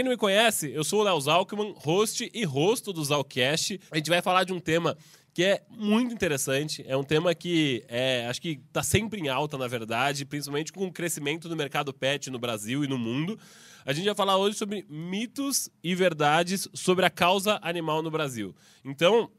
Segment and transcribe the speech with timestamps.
[0.00, 3.78] quem não me conhece, eu sou o Léo Zalkman, host e rosto do Zalcast.
[3.90, 4.96] A gente vai falar de um tema
[5.34, 6.82] que é muito interessante.
[6.88, 10.86] É um tema que é, acho que está sempre em alta, na verdade, principalmente com
[10.86, 13.38] o crescimento do mercado pet no Brasil e no mundo.
[13.84, 18.56] A gente vai falar hoje sobre mitos e verdades sobre a causa animal no Brasil.
[18.82, 19.30] Então,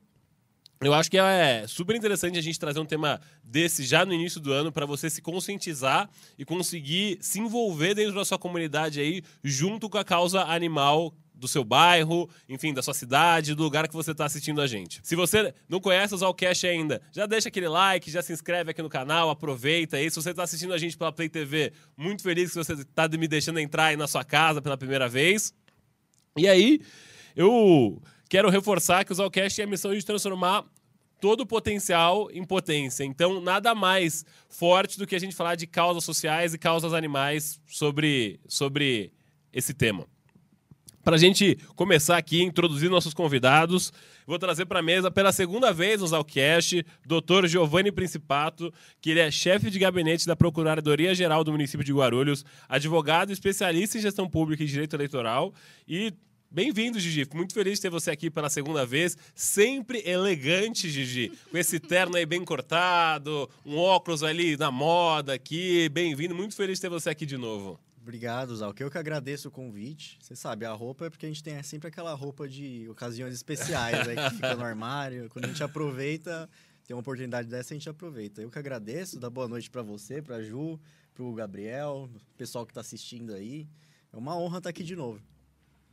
[0.82, 4.40] eu acho que é super interessante a gente trazer um tema desse já no início
[4.40, 9.22] do ano para você se conscientizar e conseguir se envolver dentro da sua comunidade aí
[9.44, 13.94] junto com a causa animal do seu bairro, enfim, da sua cidade, do lugar que
[13.96, 15.02] você está assistindo a gente.
[15.04, 18.82] Se você não conhece o Zalcast ainda, já deixa aquele like, já se inscreve aqui
[18.82, 20.10] no canal, aproveita aí.
[20.10, 23.28] Se você está assistindo a gente pela Play TV, muito feliz que você está me
[23.28, 25.52] deixando entrar aí na sua casa pela primeira vez.
[26.38, 26.80] E aí,
[27.36, 28.00] eu
[28.32, 30.64] quero reforçar que o Zalcast tem a missão de transformar
[31.20, 33.04] todo o potencial em potência.
[33.04, 37.60] Então, nada mais forte do que a gente falar de causas sociais e causas animais
[37.68, 39.12] sobre, sobre
[39.52, 40.08] esse tema.
[41.04, 43.92] Para a gente começar aqui, introduzir nossos convidados,
[44.26, 47.48] vou trazer para a mesa pela segunda vez no Zalcast, Dr.
[47.48, 52.46] Giovanni Principato, que ele é chefe de gabinete da Procuradoria Geral do município de Guarulhos,
[52.70, 55.54] advogado especialista em gestão pública e direito eleitoral
[55.86, 56.14] e
[56.54, 57.22] Bem-vindo, Gigi.
[57.22, 59.18] Fico muito feliz de ter você aqui pela segunda vez.
[59.34, 61.32] Sempre elegante, Gigi.
[61.50, 65.88] Com esse terno aí bem cortado, um óculos ali na moda aqui.
[65.88, 66.36] Bem-vindo.
[66.36, 67.80] Muito feliz de ter você aqui de novo.
[68.02, 68.82] Obrigado, Zalk.
[68.82, 70.18] Eu que agradeço o convite.
[70.22, 74.10] Você sabe, a roupa é porque a gente tem sempre aquela roupa de ocasiões especiais
[74.10, 75.30] aí que fica no armário.
[75.30, 76.50] Quando a gente aproveita,
[76.86, 78.42] tem uma oportunidade dessa, a gente aproveita.
[78.42, 80.78] Eu que agradeço, dá boa noite para você, para Ju,
[81.14, 83.70] para o Gabriel, pessoal que está assistindo aí.
[84.12, 85.31] É uma honra estar aqui de novo.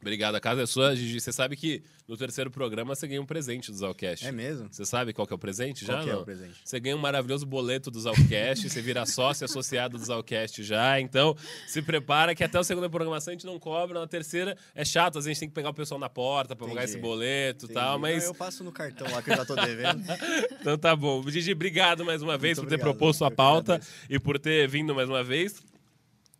[0.00, 1.20] Obrigado, a casa é sua, Gigi.
[1.20, 4.24] Você sabe que no terceiro programa você ganha um presente do Zalcast.
[4.26, 4.68] É mesmo?
[4.70, 6.06] Você sabe qual que é o presente qual já?
[6.06, 6.12] Não?
[6.12, 6.54] é o presente?
[6.64, 11.00] Você ganha um maravilhoso boleto do Zalcast, você vira sócio associado do Zalcast já.
[11.00, 14.84] Então, se prepara que até o segundo programação a gente não cobra, na terceira é
[14.84, 16.98] chato, às vezes a gente tem que pegar o pessoal na porta para pagar esse
[16.98, 18.22] boleto e tal, mas...
[18.22, 20.02] Não, eu passo no cartão lá que eu já tô devendo.
[20.60, 21.28] então tá bom.
[21.28, 24.18] Gigi, obrigado mais uma vez Muito por ter obrigado, proposto a eu que pauta e
[24.18, 25.60] por ter vindo mais uma vez.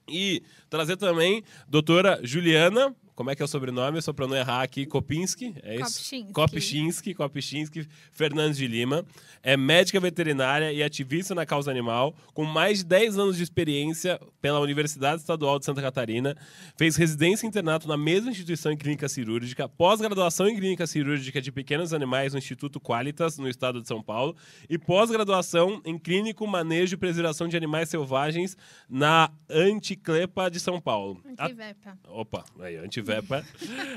[0.09, 4.01] E trazer também doutora Juliana, como é que é o sobrenome?
[4.01, 5.83] Só para não errar aqui, Kopinski, é isso?
[5.99, 6.33] Kopchinski.
[6.33, 9.05] Kopchinski, Kopchinski Fernandes de Lima.
[9.43, 14.21] É médica veterinária e ativista na causa animal, com mais de 10 anos de experiência
[14.41, 16.37] pela Universidade Estadual de Santa Catarina.
[16.77, 21.51] Fez residência e internato na mesma instituição em clínica cirúrgica, pós-graduação em clínica cirúrgica de
[21.51, 24.37] pequenos animais no Instituto Qualitas, no estado de São Paulo,
[24.71, 28.57] e pós-graduação em clínico manejo e preservação de animais selvagens
[28.89, 31.21] na Anticlepa de São Paulo.
[31.37, 31.99] A- Antivepa.
[32.07, 33.08] Opa, aí, Antivepa.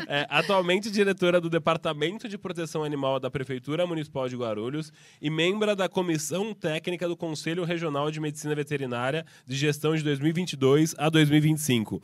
[0.08, 4.92] É, atualmente diretora do Departamento de Proteção Animal da Prefeitura Municipal de Guarulhos
[5.22, 10.96] e membra da Comissão Técnica do Conselho Regional de Medicina Veterinária de Gestão de 2022
[10.98, 12.02] a 2025.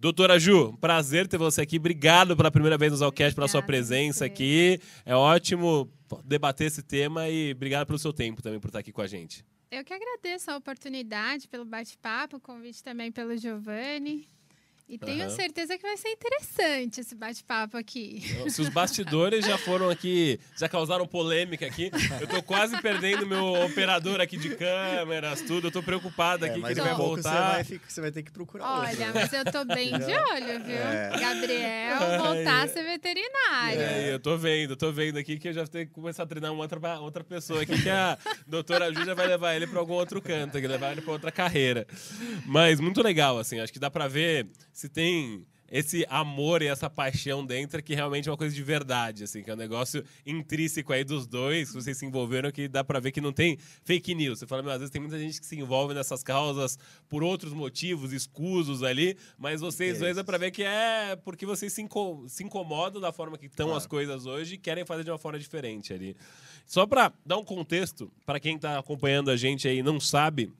[0.00, 1.76] Doutora Ju, prazer ter você aqui.
[1.76, 4.80] Obrigado pela primeira vez no Zalcast, pela sua presença aqui.
[5.04, 5.90] É ótimo
[6.24, 9.44] debater esse tema e obrigado pelo seu tempo também por estar aqui com a gente.
[9.70, 14.26] Eu que agradeço a oportunidade pelo bate-papo, o convite também pelo Giovanni.
[14.88, 15.30] E tenho Aham.
[15.36, 18.22] certeza que vai ser interessante esse bate-papo aqui.
[18.48, 23.52] Se os bastidores já foram aqui, já causaram polêmica aqui, eu tô quase perdendo meu
[23.64, 25.66] operador aqui de câmeras, tudo.
[25.66, 27.52] Eu tô preocupado aqui É, que ele vai a pouco Você voltar.
[27.52, 29.12] vai, ficar- você vai ter que procurar outro, Olha, né?
[29.14, 30.76] mas eu tô bem de olho, viu?
[30.78, 31.10] É.
[31.20, 33.80] Gabriel voltar a ser veterinário.
[33.82, 36.50] É, eu tô vendo, tô vendo aqui que eu já tenho que começar a treinar
[36.50, 38.16] uma outra, outra pessoa aqui, que a
[38.46, 41.30] doutora Ju já vai levar ele pra algum outro canto, que levar ele pra outra
[41.30, 41.86] carreira.
[42.46, 44.46] Mas muito legal, assim, acho que dá pra ver
[44.78, 49.24] se tem esse amor e essa paixão dentro que realmente é uma coisa de verdade,
[49.24, 52.84] assim, que é um negócio intrínseco aí dos dois, que vocês se envolveram, que dá
[52.84, 54.38] pra ver que não tem fake news.
[54.38, 56.78] Você fala, meu, às vezes tem muita gente que se envolve nessas causas
[57.08, 61.72] por outros motivos, escusos ali, mas vocês dois é pra ver que é porque vocês
[61.72, 63.78] se, inco- se incomodam da forma que estão Claro.
[63.78, 66.16] as coisas hoje e querem fazer de uma forma diferente ali.
[66.64, 70.50] Só pra dar um contexto, para quem tá acompanhando a gente aí e não sabe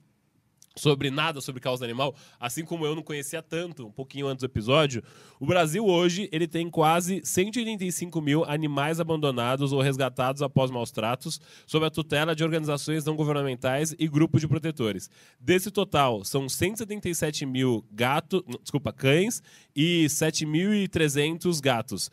[0.75, 4.45] sobre nada sobre causa animal, assim como eu não conhecia tanto um pouquinho antes do
[4.45, 5.03] episódio,
[5.39, 11.39] o Brasil hoje ele tem quase 185 mil animais abandonados ou resgatados após maus tratos,
[11.65, 15.09] sob a tutela de organizações não governamentais e grupos de protetores.
[15.39, 19.41] Desse total, são 177 mil gatos, desculpa, cães
[19.75, 22.09] e 7.300 gatos.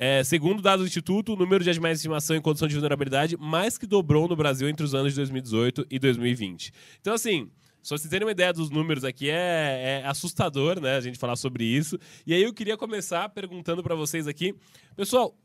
[0.00, 3.36] É, segundo dados do Instituto, o número de animais de estimação em condição de vulnerabilidade
[3.36, 6.72] mais que dobrou no Brasil entre os anos de 2018 e 2020.
[7.00, 7.50] Então, assim,
[7.82, 10.96] só vocês terem uma ideia dos números aqui, é, é assustador, né?
[10.96, 11.98] A gente falar sobre isso.
[12.26, 14.54] E aí eu queria começar perguntando para vocês aqui,
[14.96, 15.36] pessoal,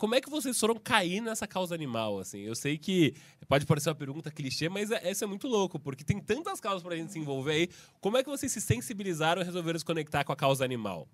[0.00, 2.40] como é que vocês foram cair nessa causa animal, assim?
[2.40, 3.14] Eu sei que
[3.46, 6.82] pode parecer uma pergunta clichê, mas é, essa é muito louco, porque tem tantas causas
[6.82, 7.68] pra gente se envolver aí.
[8.00, 11.06] Como é que vocês se sensibilizaram e resolveram se conectar com a causa animal?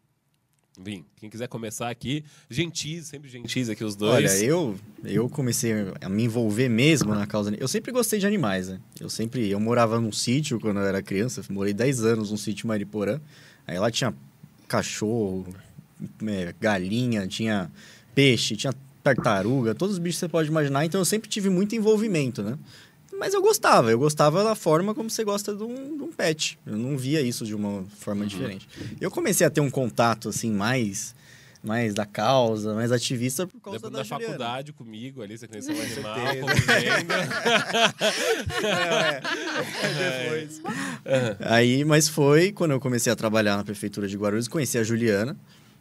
[0.78, 1.04] Vim.
[1.16, 4.14] Quem quiser começar aqui, gentis, sempre gentis aqui os dois.
[4.14, 7.54] Olha, eu, eu comecei a me envolver mesmo na causa.
[7.58, 8.78] Eu sempre gostei de animais, né?
[9.00, 9.48] Eu sempre.
[9.48, 13.18] Eu morava num sítio quando eu era criança, morei 10 anos num sítio Mariporã.
[13.66, 14.14] Aí lá tinha
[14.68, 15.46] cachorro,
[16.26, 17.70] é, galinha, tinha
[18.14, 20.84] peixe, tinha tartaruga, todos os bichos que você pode imaginar.
[20.84, 22.58] Então eu sempre tive muito envolvimento, né?
[23.18, 26.58] Mas eu gostava, eu gostava da forma como você gosta de um, de um pet.
[26.66, 28.28] Eu não via isso de uma forma Uhum.
[28.28, 28.68] diferente.
[29.00, 31.14] Eu comecei a ter um contato, assim, mais,
[31.62, 34.24] mais da causa, mais ativista por causa Depois da da Juliana.
[34.34, 36.46] faculdade comigo ali, você conheceu o animal, certeza.
[36.46, 37.12] convivendo.
[39.82, 40.60] É, depois.
[41.40, 45.36] Aí, mas foi quando eu comecei a trabalhar na prefeitura de Guarulhos, conheci a Juliana.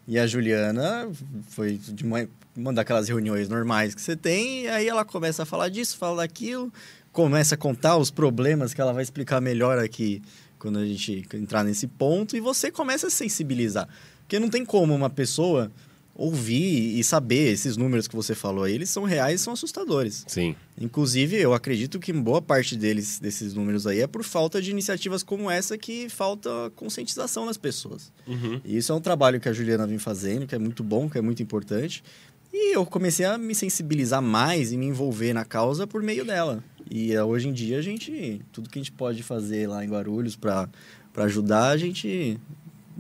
[0.07, 1.09] E a Juliana
[1.49, 5.45] foi de uma, uma daquelas reuniões normais que você tem, e aí ela começa a
[5.47, 6.71] falar disso, fala daquilo,
[7.15, 10.21] começa a contar os problemas que ela vai explicar melhor aqui
[10.59, 13.87] quando a gente entrar nesse ponto, e você começa a se sensibilizar.
[14.19, 15.71] Porque não tem como uma pessoa
[16.13, 20.25] ouvir e saber esses números que você falou aí, eles são reais e são assustadores.
[20.27, 20.55] Sim.
[20.77, 25.23] Inclusive, eu acredito que boa parte deles, desses números aí, é por falta de iniciativas
[25.23, 28.11] como essa que falta conscientização nas pessoas.
[28.27, 28.59] Uhum.
[28.65, 31.17] E isso é um trabalho que a Juliana vem fazendo, que é muito bom, que
[31.17, 32.03] é muito importante.
[32.51, 36.63] E eu comecei a me sensibilizar mais e me envolver na causa por meio dela.
[36.89, 39.89] E eh, hoje em dia, a gente, tudo que a gente pode fazer lá em
[39.89, 40.69] Guarulhos para
[41.17, 42.39] ajudar, a gente.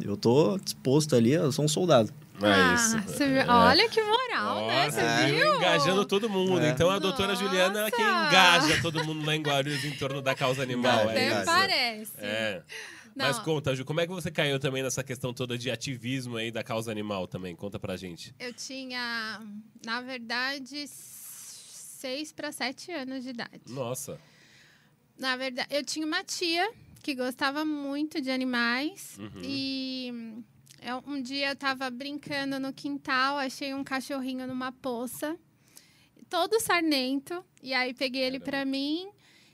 [0.01, 2.11] Eu tô disposto ali, eu sou um soldado.
[2.41, 2.99] É Ah, isso.
[3.07, 3.37] você viu?
[3.37, 3.47] É.
[3.47, 4.91] Olha que moral, né?
[4.91, 5.55] Você Nossa, viu?
[5.55, 6.59] Engajando todo mundo.
[6.59, 6.69] É.
[6.69, 7.45] Então a doutora Nossa!
[7.45, 11.09] Juliana é quem engaja todo mundo lá em Guarulhos em torno da causa animal.
[11.09, 11.45] É Até isso.
[11.45, 12.11] parece.
[12.17, 12.61] É.
[13.15, 13.27] Não.
[13.27, 16.51] Mas conta, Ju, como é que você caiu também nessa questão toda de ativismo aí
[16.51, 17.55] da causa animal também?
[17.55, 18.35] Conta pra gente.
[18.37, 19.39] Eu tinha,
[19.85, 20.85] na verdade,
[22.05, 23.61] seis para sete anos de idade.
[23.67, 24.19] Nossa.
[25.17, 26.69] Na verdade, eu tinha uma tia
[27.01, 29.41] que gostava muito de animais Uhum.
[29.43, 30.13] e
[30.83, 35.35] eu- um dia eu tava brincando no quintal, achei um cachorrinho numa poça,
[36.29, 39.07] todo sarnento, e aí peguei ele pra mim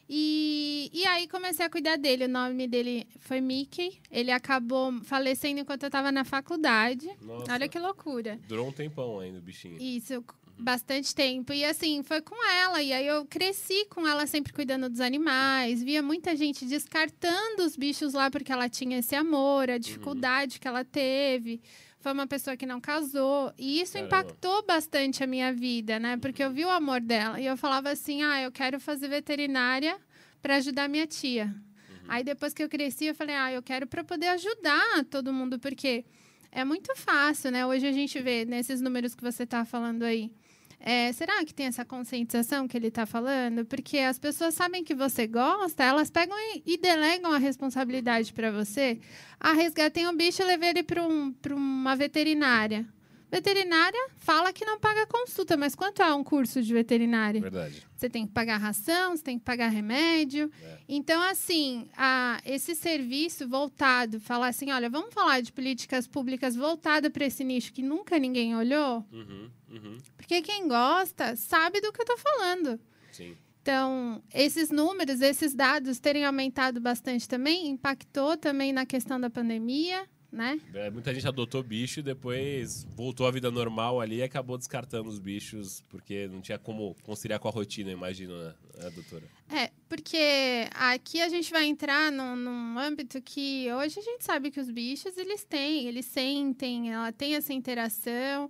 [0.09, 2.25] e, e aí comecei a cuidar dele.
[2.25, 3.97] O nome dele foi Mickey.
[4.11, 7.09] Ele acabou falecendo enquanto eu tava na faculdade.
[7.21, 7.53] Nossa.
[7.53, 8.37] Olha que loucura.
[8.45, 9.81] Durou um tempão ainda o bichinho.
[9.81, 10.21] Isso,
[10.57, 11.53] bastante tempo.
[11.53, 12.81] E assim, foi com ela.
[12.81, 15.83] E aí eu cresci com ela sempre cuidando dos animais.
[15.83, 20.67] Via muita gente descartando os bichos lá porque ela tinha esse amor, a dificuldade que
[20.67, 21.61] ela teve.
[21.99, 23.53] Foi uma pessoa que não casou.
[23.57, 24.07] E isso Caramba.
[24.07, 26.17] impactou bastante a minha vida, né?
[26.17, 27.39] Porque eu vi o amor dela.
[27.39, 29.97] E eu falava assim: ah, eu quero fazer veterinária
[30.41, 31.53] para ajudar minha tia.
[32.07, 35.59] Aí depois que eu cresci, eu falei: ah, eu quero para poder ajudar todo mundo,
[35.59, 36.03] porque
[36.51, 37.65] é muito fácil, né?
[37.65, 40.31] Hoje a gente vê nesses números que você está falando aí.
[40.83, 43.63] É, será que tem essa conscientização que ele está falando?
[43.65, 46.35] Porque as pessoas sabem que você gosta, elas pegam
[46.65, 48.99] e, delegam a responsabilidade para você.
[49.39, 52.87] Ah, resgatei um bicho e levei ele para um, uma veterinária.
[53.31, 57.39] Veterinária fala que não paga consulta, mas quanto é um curso de veterinária?
[57.39, 57.87] Verdade.
[57.95, 60.51] Você tem que pagar ração, você tem que pagar remédio.
[60.61, 60.77] É.
[60.89, 67.09] Então, assim, a, esse serviço voltado, falar assim, olha, vamos falar de políticas públicas voltadas
[67.09, 69.97] para esse nicho que nunca ninguém olhou, Uhum, uhum.
[70.17, 72.77] porque quem gosta sabe do que eu estou falando.
[73.13, 73.37] Sim.
[73.61, 80.05] Então, esses números, esses dados terem aumentado bastante também, impactou também na questão da pandemia,
[80.31, 80.59] né?
[80.73, 85.09] É, muita gente adotou bicho e depois voltou à vida normal ali e acabou descartando
[85.09, 89.23] os bichos porque não tinha como conciliar com a rotina, imagino, né, né, doutora?
[89.49, 94.49] É, porque aqui a gente vai entrar num, num âmbito que hoje a gente sabe
[94.49, 98.49] que os bichos, eles têm, eles sentem, ela tem essa interação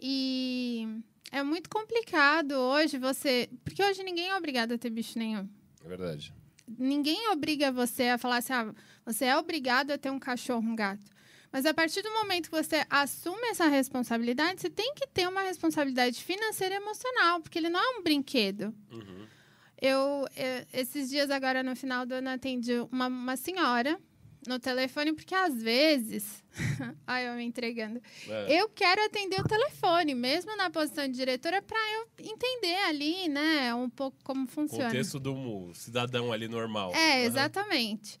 [0.00, 0.88] e
[1.30, 3.48] é muito complicado hoje você...
[3.64, 5.48] Porque hoje ninguém é obrigado a ter bicho nenhum.
[5.84, 6.34] É verdade.
[6.78, 8.74] Ninguém obriga você a falar assim, ah,
[9.04, 11.11] você é obrigado a ter um cachorro, um gato.
[11.52, 15.42] Mas a partir do momento que você assume essa responsabilidade, você tem que ter uma
[15.42, 18.74] responsabilidade financeira e emocional, porque ele não é um brinquedo.
[18.90, 19.26] Uhum.
[19.80, 23.98] Eu, eu- esses dias agora no final do ano atendi uma, uma senhora
[24.46, 26.42] no telefone, porque às vezes.
[27.06, 28.00] Ai, eu me entregando.
[28.28, 28.60] É.
[28.60, 33.74] Eu quero atender o telefone, mesmo na posição de diretora, para eu entender ali, né,
[33.74, 34.86] um pouco como funciona.
[34.86, 36.92] Contexto do cidadão ali normal.
[36.94, 38.18] É, exatamente.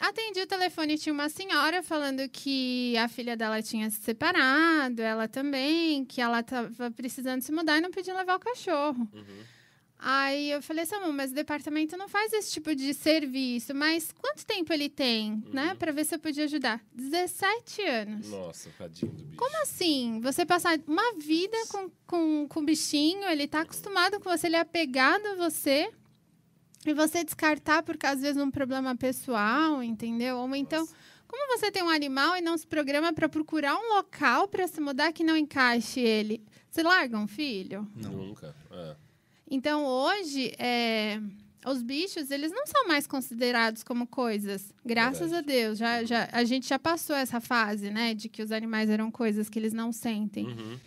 [0.00, 5.28] Atendi o telefone tinha uma senhora falando que a filha dela tinha se separado, ela
[5.28, 9.08] também, que ela estava precisando se mudar e não podia levar o cachorro.
[9.12, 9.58] Uhum.
[9.98, 13.74] Aí eu falei, Samu, mas o departamento não faz esse tipo de serviço.
[13.74, 15.70] Mas quanto tempo ele tem, né?
[15.72, 15.76] Uhum.
[15.76, 16.80] Pra ver se eu podia ajudar.
[16.94, 18.30] 17 anos.
[18.30, 19.36] Nossa, tadinho do bicho.
[19.36, 20.20] Como assim?
[20.22, 24.56] Você passar uma vida com, com, com o bichinho, ele tá acostumado com você, ele
[24.56, 25.90] é apegado a você.
[26.90, 30.38] E você descartar porque às vezes um problema pessoal, entendeu?
[30.38, 31.08] Ou então, Nossa.
[31.28, 34.80] Como você tem um animal e não se programa para procurar um local para se
[34.80, 36.42] mudar que não encaixe ele?
[36.70, 37.86] Você larga um filho?
[37.94, 38.10] Não.
[38.10, 38.56] Nunca.
[38.70, 38.96] É.
[39.50, 41.20] Então, hoje, é,
[41.66, 44.72] os bichos, eles não são mais considerados como coisas.
[44.84, 45.52] Graças Verdade.
[45.52, 45.78] a Deus.
[45.78, 48.14] Já, já, a gente já passou essa fase, né?
[48.14, 50.46] De que os animais eram coisas que eles não sentem.
[50.46, 50.78] Uhum.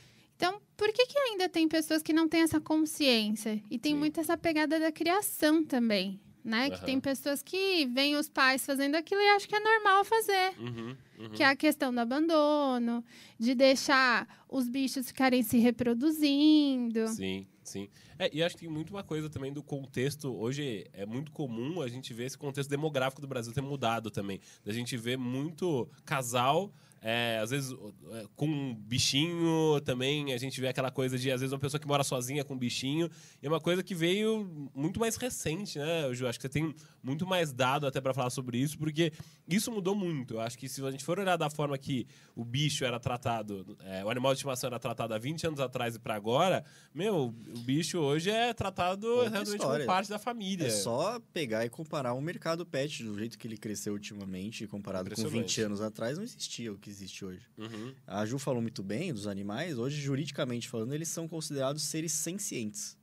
[0.42, 3.62] Então, por que, que ainda tem pessoas que não têm essa consciência?
[3.70, 4.00] E tem Sim.
[4.00, 6.72] muito essa pegada da criação também, né?
[6.72, 6.86] Que Aham.
[6.86, 10.60] tem pessoas que veem os pais fazendo aquilo e acham que é normal fazer.
[10.60, 10.98] Uhum.
[11.20, 11.30] Uhum.
[11.30, 13.06] Que é a questão do abandono,
[13.38, 17.08] de deixar os bichos ficarem se reproduzindo.
[17.10, 17.88] Sim, sim.
[18.18, 20.36] É, e acho que tem muito uma coisa também do contexto.
[20.36, 24.40] Hoje é muito comum a gente ver esse contexto demográfico do Brasil ter mudado também.
[24.66, 26.74] A gente vê muito casal.
[27.02, 27.76] É, às vezes
[28.12, 31.80] é, com um bichinho também, a gente vê aquela coisa de, às vezes, uma pessoa
[31.80, 33.10] que mora sozinha com um bichinho.
[33.42, 36.28] E é uma coisa que veio muito mais recente, né, Ju?
[36.28, 39.12] Acho que você tem muito mais dado até para falar sobre isso, porque
[39.48, 40.36] isso mudou muito.
[40.36, 42.06] Eu acho que se a gente for olhar da forma que
[42.36, 45.96] o bicho era tratado, é, o animal de estimação era tratado há 20 anos atrás
[45.96, 47.16] e para agora, meu,
[47.56, 49.86] o bicho hoje é tratado Outra realmente história.
[49.86, 50.68] como parte da família.
[50.68, 55.10] É só pegar e comparar o mercado pet do jeito que ele cresceu ultimamente, comparado
[55.10, 55.62] com 20 Impressionante.
[55.62, 57.42] anos atrás, não existia o que existe hoje.
[57.58, 62.12] Uhum, A Ju falou muito bem dos animais, hoje, juridicamente falando, eles são considerados seres
[62.12, 62.98] sencientes.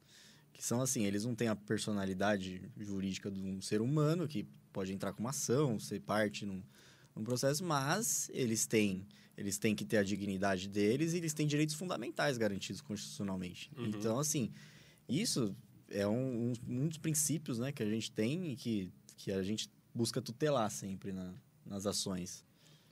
[0.52, 4.92] Que são assim, eles não têm a personalidade jurídica de um ser humano, que pode
[4.92, 6.62] entrar com uma ação, ser parte num,
[7.14, 11.46] num processo, mas eles têm, eles têm que ter a dignidade deles e eles têm
[11.46, 13.70] direitos fundamentais garantidos constitucionalmente.
[13.76, 13.86] Uhum.
[13.86, 14.50] Então, assim,
[15.08, 15.54] isso
[15.90, 16.52] é um, um,
[16.82, 20.70] um dos princípios né, que a gente tem e que, que a gente busca tutelar
[20.70, 22.44] sempre na- nas ações,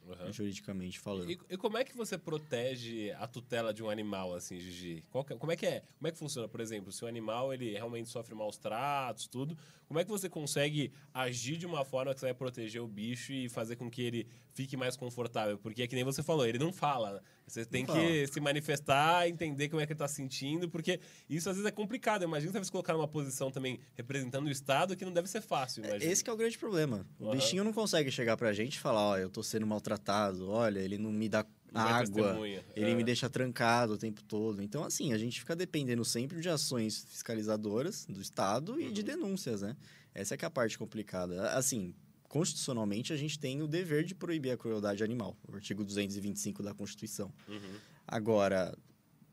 [0.06, 0.32] uhum.
[0.32, 1.30] juridicamente falando.
[1.30, 5.04] E, e como é que você protege a tutela de um animal, assim, Gigi?
[5.26, 5.82] Que é- como é que é?
[5.98, 6.48] Como é que funciona?
[6.48, 10.28] Por exemplo, se o animal ele realmente sofre maus tratos, tudo, como é que você
[10.28, 14.02] consegue agir de uma forma que você vai proteger o bicho e fazer com que
[14.02, 15.58] ele fique mais confortável?
[15.58, 17.22] Porque é que nem você falou, ele não fala.
[17.46, 20.98] Você tem Não que se manifestar, entender como é que ele tá sentindo, porque
[21.30, 22.24] isso às vezes é complicado.
[22.24, 25.84] Imagina você se colocar numa posição também representando o Estado que não deve ser fácil,
[25.84, 26.10] imagina.
[26.10, 27.06] Esse que é o grande problema.
[27.20, 27.32] O Aham.
[27.36, 30.98] bichinho não consegue chegar pra gente e falar, ó, eu tô sendo maltratado, olha, ele
[30.98, 32.40] não me dá Não água,
[32.74, 32.94] ele É.
[32.96, 34.60] me deixa trancado o tempo todo.
[34.60, 39.06] Então, assim, a gente fica dependendo sempre de ações fiscalizadoras do Estado e de Uhum.
[39.06, 39.76] denúncias, né?
[40.12, 41.50] Essa é que é a parte complicada.
[41.50, 41.94] Assim,
[42.28, 46.74] constitucionalmente, a gente tem o dever de proibir a crueldade animal, o artigo 225 da
[46.74, 47.32] Constituição.
[47.48, 47.78] Uhum.
[48.06, 48.76] Agora,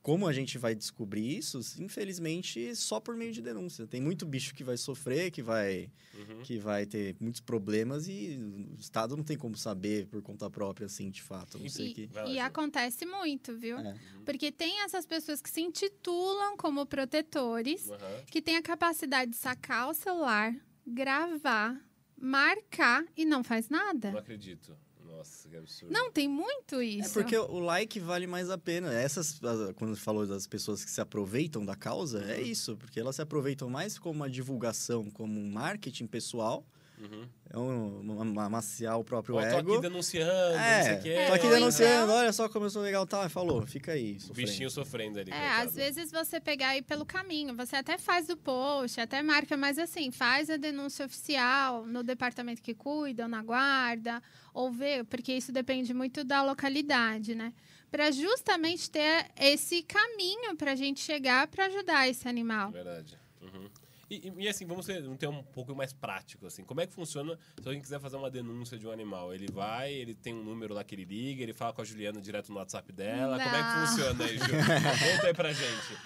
[0.01, 1.59] como a gente vai descobrir isso?
[1.79, 3.87] Infelizmente, só por meio de denúncia.
[3.87, 6.41] Tem muito bicho que vai sofrer, que vai, Uhum.
[6.43, 10.87] que vai ter muitos problemas e o Estado não tem como saber por conta própria,
[10.87, 11.57] assim, de fato.
[11.57, 12.09] Não sei E, que...
[12.27, 13.77] E acontece muito, viu?
[13.79, 13.95] É.
[14.25, 17.97] Porque tem essas pessoas que se intitulam como protetores, Uhum.
[18.29, 20.53] que têm a capacidade de sacar o celular,
[20.85, 21.79] gravar,
[22.23, 24.11] marcar e não faz nada.
[24.11, 24.75] Não acredito.
[25.05, 25.91] Nossa, que absurdo.
[25.93, 27.13] Não, tem muito É isso.
[27.13, 28.91] porque o like vale mais a pena.
[28.93, 32.45] Essas, as- quando falou das pessoas que se aproveitam da causa, é Uhum.
[32.45, 36.65] isso, porque elas se aproveitam mais como uma divulgação, como um marketing pessoal,
[37.03, 37.27] Uhum.
[37.49, 39.73] é um, uma, amaciar o próprio tô ego.
[39.73, 41.15] aqui denunciando, não sei É, o quê.
[41.27, 43.27] tô aqui Ou denunciando, então- olha só como eu sou legal, tá?
[43.27, 44.13] Falou, fica aí.
[44.15, 44.47] O sofrendo.
[44.49, 45.29] bichinho sofrendo ali.
[45.31, 45.67] É, coitado.
[45.67, 49.77] às vezes você pegar aí pelo caminho, você até faz o post, até marca, mas
[49.77, 54.21] assim, faz a denúncia oficial no departamento que cuida, ou na guarda,
[54.53, 57.53] ou vê, porque isso depende muito da localidade, né?
[57.91, 62.71] Para justamente ter esse caminho para a gente chegar para ajudar esse animal.
[62.71, 63.19] Verdade.
[63.41, 63.69] Uhum.
[64.09, 66.63] E, e- e, assim, vamos ter, ter um pouco mais prático, assim.
[66.63, 69.33] Como é que funciona se alguém quiser fazer uma denúncia de um animal?
[69.33, 72.21] Ele vai, ele tem um número lá que ele liga, ele fala com a Juliana
[72.21, 73.37] direto no WhatsApp dela.
[73.41, 73.87] Como é que Não.
[73.87, 74.43] funciona aí, Ju?
[75.15, 75.97] Conta aí pra gente.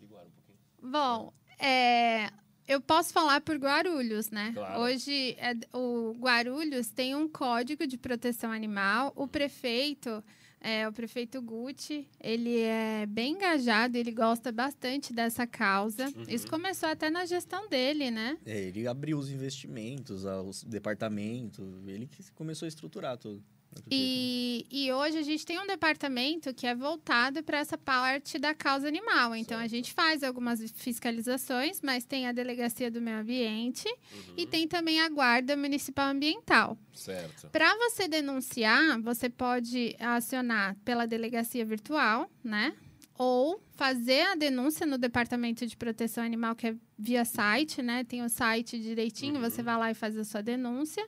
[0.00, 0.58] Liga o ar um pouquinho.
[0.92, 2.30] Bom, é,
[2.66, 4.52] eu posso falar por Guarulhos, né?
[4.54, 4.80] Claro.
[4.80, 9.12] Hoje, é, o Guarulhos tem um código de proteção animal.
[9.16, 10.22] O prefeito,
[10.64, 16.06] é, o prefeito Gucci, ele é bem engajado, ele gosta bastante dessa causa.
[16.06, 16.24] Uhum.
[16.26, 18.38] Isso começou até na gestão dele, né?
[18.46, 23.44] É, ele abriu os investimentos, ah, os departamentos, ele que começou a estruturar tudo.
[23.80, 23.88] A.
[23.90, 28.54] E, e hoje a gente tem um departamento que é voltado para essa parte da
[28.54, 29.34] causa animal.
[29.34, 29.70] Então a Certo.
[29.72, 34.34] gente faz algumas fiscalizações, mas tem a delegacia do meio ambiente Uhum.
[34.36, 36.78] e tem também a guarda municipal ambiental.
[36.92, 37.48] Certo.
[37.50, 42.74] Para você denunciar, você pode acionar pela delegacia virtual, né?
[43.16, 48.02] Ou fazer a denúncia no departamento de proteção animal, que é via site, né?
[48.02, 49.40] Tem o site direitinho, Uhum.
[49.40, 51.06] você vai lá e faz a sua denúncia.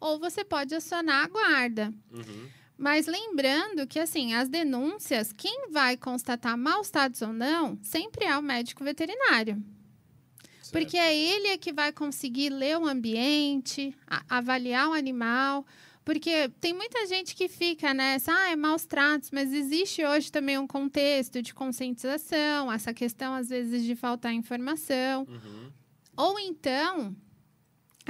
[0.00, 1.94] Ou você pode acionar a guarda.
[2.12, 2.48] Uhum.
[2.76, 8.38] Mas lembrando que, assim, as denúncias, quem vai constatar maus tratos ou não, sempre é
[8.38, 9.60] o médico veterinário.
[10.62, 10.72] Certo.
[10.72, 13.92] Porque é ele é que vai conseguir ler o ambiente,
[14.28, 15.66] avaliar o animal.
[16.04, 20.56] Porque tem muita gente que fica nessa, ah, é maus tratos, mas existe hoje também
[20.56, 25.26] um contexto de conscientização, essa questão, às vezes, de faltar informação.
[25.28, 25.72] Uhum.
[26.16, 27.14] Ou então,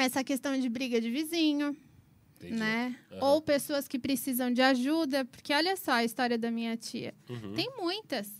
[0.05, 1.76] essa questão de briga de vizinho,
[2.37, 2.55] Entendi.
[2.55, 2.97] né?
[3.12, 3.25] Aham.
[3.26, 7.14] Ou pessoas que precisam de ajuda, porque olha só a história da minha tia.
[7.28, 7.55] Uhum.
[7.55, 8.31] Tem muitas.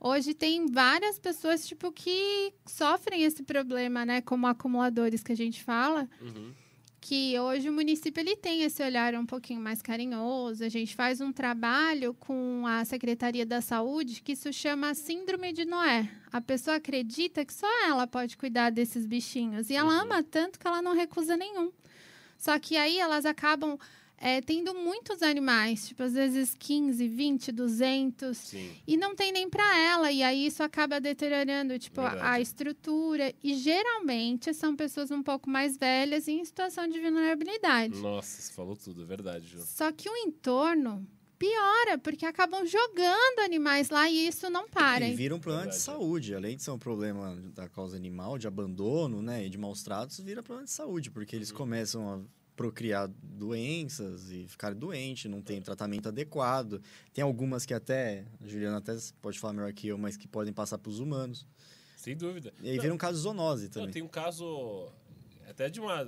[0.00, 4.20] Hoje tem várias pessoas, tipo, que sofrem esse problema, né?
[4.20, 6.08] Como acumuladores que a gente fala.
[6.20, 6.52] Uhum.
[7.00, 10.64] Que hoje o município ele tem esse olhar um pouquinho mais carinhoso.
[10.64, 15.64] A gente faz um trabalho com a Secretaria da Saúde que isso chama Síndrome de
[15.64, 16.10] Noé.
[16.32, 19.70] A pessoa acredita que só ela pode cuidar desses bichinhos.
[19.70, 20.00] E ela Uhum.
[20.00, 21.70] ama tanto que ela não recusa nenhum.
[22.36, 23.78] Só que aí elas acabam
[24.20, 28.36] é, tendo muitos animais, tipo, às vezes 15, 20, 200.
[28.36, 28.70] Sim.
[28.86, 33.32] E não tem nem para ela, e aí isso acaba deteriorando, tipo, a, a estrutura.
[33.42, 37.94] E geralmente são pessoas um pouco mais velhas e em situação de vulnerabilidade.
[38.00, 39.60] Nossa, você falou tudo, é verdade, Ju.
[39.64, 41.06] Só que o entorno
[41.38, 45.06] piora, porque acabam jogando animais lá e isso não para.
[45.06, 45.84] E vira um problema de Verdade.
[46.00, 46.34] saúde.
[46.34, 49.46] Além de ser um problema da causa animal, de abandono, né?
[49.46, 51.56] E de maus tratos, vira problema de saúde, porque eles Uhum.
[51.56, 52.20] começam a
[52.58, 56.82] procriar doenças e ficar doentes, não tem tratamento adequado.
[57.14, 60.52] Tem algumas que até, a Juliana até pode falar melhor que eu, mas que podem
[60.52, 61.46] passar para os humanos.
[61.96, 62.52] Sem dúvida.
[62.60, 63.90] E aí Não, vira um caso zoonose Não, também.
[63.92, 64.90] tem um caso
[65.48, 66.02] até de uma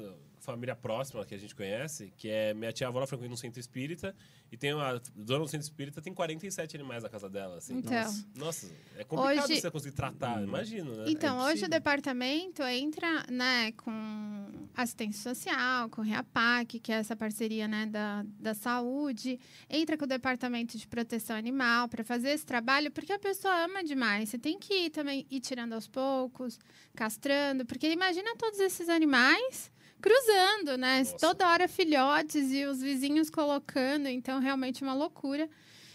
[0.50, 4.14] família próxima que a gente conhece, que é minha tia avó frequenta um centro espírita
[4.52, 7.78] e tem uma dona do centro espírita tem 47 animais na casa dela, assim.
[7.78, 7.92] Então.
[7.92, 8.26] Nossa.
[8.34, 11.04] Nossa, é complicado Hoje- você conseguir tratar, imagino, né?
[11.08, 16.96] Então, É hoje o departamento entra né, com assistência social, com o REAPAC, que é
[16.96, 19.38] essa parceria né, da, da saúde,
[19.68, 23.84] entra com o departamento de proteção animal para fazer esse trabalho, porque a pessoa ama
[23.84, 24.28] demais.
[24.28, 26.58] Você tem que ir também ir tirando aos poucos,
[26.94, 30.98] castrando, porque imagina todos esses animais cruzando, né?
[30.98, 31.16] Nossa.
[31.16, 35.48] Toda hora filhotes e os vizinhos colocando, então realmente uma loucura.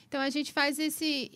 [0.08, 1.32] Então a gente faz esse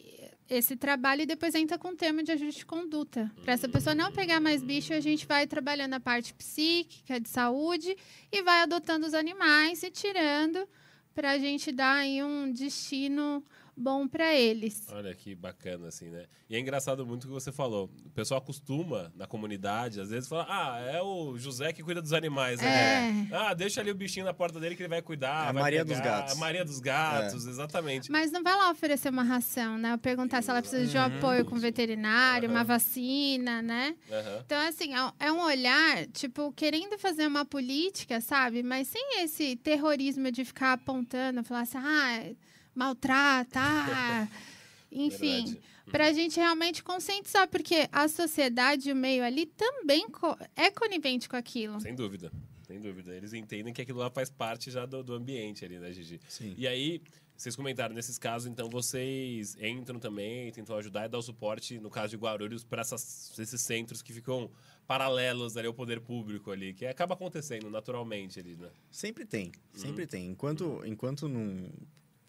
[0.49, 3.31] esse trabalho e depois entra com o tema de ajuste de conduta.
[3.43, 7.29] Para essa pessoa não pegar mais bicho, a gente vai trabalhando a parte psíquica, de
[7.29, 7.95] saúde,
[8.31, 10.67] e vai adotando os animais e tirando
[11.13, 13.43] para a gente dar aí um destino
[13.79, 14.85] bom para eles.
[14.91, 16.25] Olha que bacana, assim, né?
[16.49, 17.89] E é engraçado muito o que você falou.
[18.05, 22.13] O pessoal acostuma na comunidade, às vezes, fala: ah, é o José que cuida dos
[22.13, 22.59] animais.
[22.61, 23.27] né?
[23.31, 23.35] É.
[23.35, 25.45] Ah, deixa ali o bichinho na porta dele que ele vai cuidar.
[25.45, 25.95] É a vai Maria pegar.
[25.99, 26.31] dos gatos.
[26.33, 28.11] A Maria dos gatos, exatamente.
[28.11, 29.93] Mas não vai lá oferecer uma ração, né?
[29.93, 32.65] Ou perguntar se ela precisa de um apoio com veterinário, uma Aham.
[32.67, 33.95] vacina, né?
[34.11, 34.41] Aham.
[34.45, 38.63] Então, assim, é um- é um olhar, tipo, querendo fazer uma política, sabe?
[38.63, 42.31] Mas sem esse terrorismo de ficar apontando, falar assim, ah,
[42.79, 44.27] maltrata, ah.
[44.91, 45.55] Enfim,
[45.91, 50.71] para a gente realmente conscientizar, porque a sociedade e o meio ali também co- é
[50.71, 51.79] conivente com aquilo.
[51.79, 52.31] Sem dúvida.
[52.65, 53.13] Sem dúvida.
[53.15, 56.19] Eles entendem que aquilo lá faz parte já do, do ambiente ali, né, Gigi?
[56.27, 56.55] Sim.
[56.57, 57.01] E aí,
[57.35, 61.89] vocês comentaram, nesses casos, então, vocês entram também, tentam ajudar e dar o suporte, no
[61.89, 64.49] caso de Guarulhos, para esses centros que ficam
[64.87, 68.69] paralelos ali ao poder público ali, que acaba acontecendo naturalmente ali, né?
[68.91, 70.27] Sempre tem, sempre tem.
[70.27, 71.69] Enquanto, enquanto não.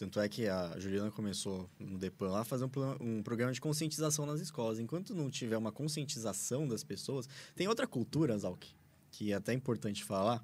[0.01, 2.71] Tanto é que a Juliana começou no Depan lá a fazer um,
[3.19, 4.79] um programa de conscientização nas escolas.
[4.79, 7.29] Enquanto não tiver uma conscientização das pessoas.
[7.55, 8.67] Tem outra cultura, Zalk,
[9.11, 10.43] que é até importante falar,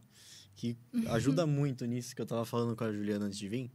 [0.55, 3.73] que ajuda muito nisso que eu tava falando com a Juliana antes de vir,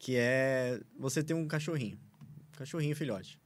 [0.00, 1.96] que é você ter um cachorrinho.
[2.50, 3.38] Cachorrinho filhote.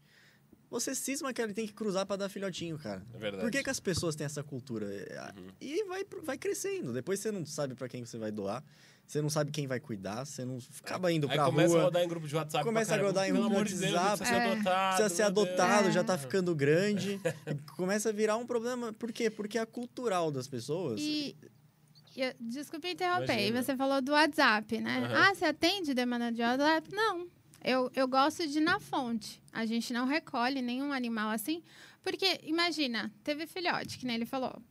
[0.71, 3.03] Você cisma que ele tem que cruzar para dar filhotinho, cara.
[3.15, 3.43] É verdade.
[3.43, 4.87] Por que, que as pessoas têm essa cultura?
[4.93, 6.93] É, E vai, vai crescendo.
[6.93, 8.63] Depois você não sabe para quem você vai doar.
[9.07, 10.27] Você não sabe quem vai cuidar.
[10.27, 11.85] Você não acaba indo Aí pra começa a rua.
[11.85, 12.63] rodar em grupo de WhatsApp.
[12.63, 14.19] Começa a rodar em grupo amor de WhatsApp.
[14.19, 14.53] precisa ser É.
[14.53, 14.97] adotado.
[14.97, 16.19] Precisa ser adotado, já tá É.
[16.19, 17.19] ficando grande.
[17.47, 18.93] E começa a virar um problema.
[18.93, 19.31] Por quê?
[19.31, 21.01] Porque a cultural das pessoas.
[21.01, 21.35] E,
[22.15, 23.63] eu- desculpa interromper, Imagina.
[23.63, 24.99] você falou do WhatsApp, né?
[24.99, 25.15] Aham.
[25.31, 26.95] Ah, você atende demanda de WhatsApp?
[26.95, 27.27] Não.
[27.63, 29.43] Eu, eu gosto de ir na fonte.
[29.53, 31.63] A gente não recolhe nenhum animal assim,
[32.03, 34.63] porque, imagina, teve filhote, que nem ele falou.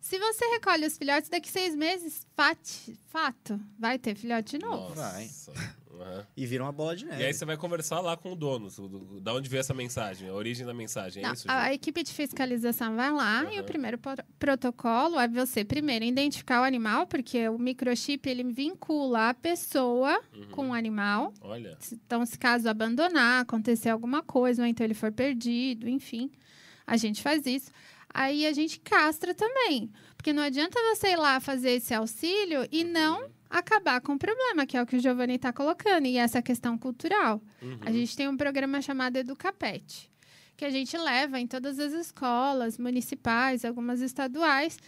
[0.00, 4.94] Se você recolhe os filhotes, daqui seis meses, fat- fato, vai ter filhote de novo.
[4.94, 5.24] Vai.
[5.24, 5.52] Nossa.
[6.00, 6.26] Aham.
[6.34, 7.26] E vira uma bola de E neve.
[7.26, 10.30] aí você vai conversar lá com o dono, do- do- da onde veio essa mensagem,
[10.30, 11.50] a origem da mensagem, é Não, isso, Ju?
[11.52, 13.60] a equipe de fiscalização vai lá e Aham.
[13.60, 19.28] o primeiro pro- protocolo é você primeiro identificar o animal, porque o microchip ele vincula
[19.28, 20.48] a pessoa Uhum.
[20.50, 21.34] com o animal.
[21.42, 26.30] Olha, Então, se caso abandonar, acontecer alguma coisa, ou então ele for perdido, enfim,
[26.86, 27.70] a gente faz isso.
[28.12, 29.90] Aí a gente castra também.
[30.16, 34.66] Porque não adianta você ir lá fazer esse auxílio e não acabar com o problema,
[34.66, 37.42] que é o que o Giovanni está colocando, e essa questão cultural.
[37.60, 37.78] Uhum.
[37.82, 40.10] A gente tem um programa chamado Educapet,
[40.56, 44.78] que a gente leva em todas as escolas municipais, algumas estaduais,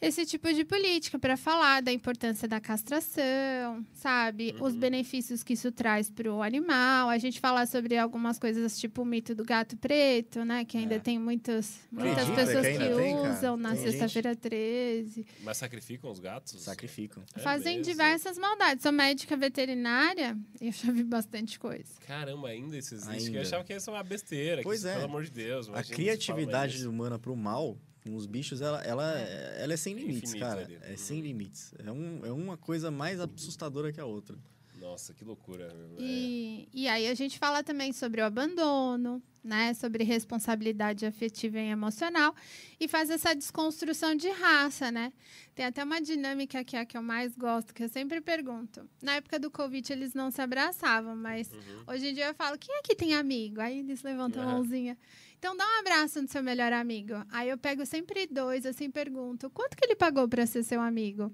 [0.00, 4.54] esse tipo de política para falar da importância da castração, sabe?
[4.60, 4.78] Os Uhum.
[4.80, 7.08] benefícios que isso traz para o animal.
[7.08, 10.64] A gente falar sobre algumas coisas tipo o mito do gato preto, né?
[10.64, 10.98] Que ainda É.
[10.98, 15.26] tem muitas, muitas Acredita pessoas que que, tem, usam na sexta-feira 13.
[15.42, 16.60] Mas sacrificam os gatos?
[16.62, 17.22] Sacrificam.
[17.34, 17.90] É Fazem mesmo?
[17.92, 18.82] diversas maldades.
[18.82, 21.84] Sou médica veterinária e eu já vi bastante coisa.
[22.06, 23.26] Caramba, ainda isso existe.
[23.26, 23.38] Ainda.
[23.38, 24.62] Eu achava que isso é uma besteira.
[24.62, 24.92] Pois que, é.
[24.94, 25.68] Pelo amor de Deus.
[25.70, 27.76] A criatividade humana pro mal,
[28.08, 29.18] com os bichos, ela, ela,
[29.58, 30.60] ela é sem limites, Infinita cara.
[30.64, 30.78] ali.
[30.82, 30.96] É Uhum.
[30.96, 31.72] sem limites.
[31.78, 34.36] É, um, é uma coisa mais assustadora que a outra.
[34.80, 35.64] Nossa, que loucura.
[35.98, 36.00] É.
[36.02, 39.74] E, e aí a gente fala também sobre o abandono, né?
[39.74, 42.32] Sobre responsabilidade afetiva e emocional
[42.78, 45.12] e faz essa desconstrução de raça, né?
[45.52, 48.88] Tem até uma dinâmica que é a que eu mais gosto, que eu sempre pergunto.
[49.02, 51.82] Na época do Covid eles não se abraçavam, mas Uhum.
[51.94, 53.60] hoje em dia eu falo, quem aqui tem amigo?
[53.60, 54.54] Aí eles levantam a Aham.
[54.58, 54.96] mãozinha.
[55.38, 57.14] Então dá um abraço no seu melhor amigo.
[57.30, 61.32] Aí eu pego sempre dois, assim, pergunto, quanto que ele pagou para ser seu amigo?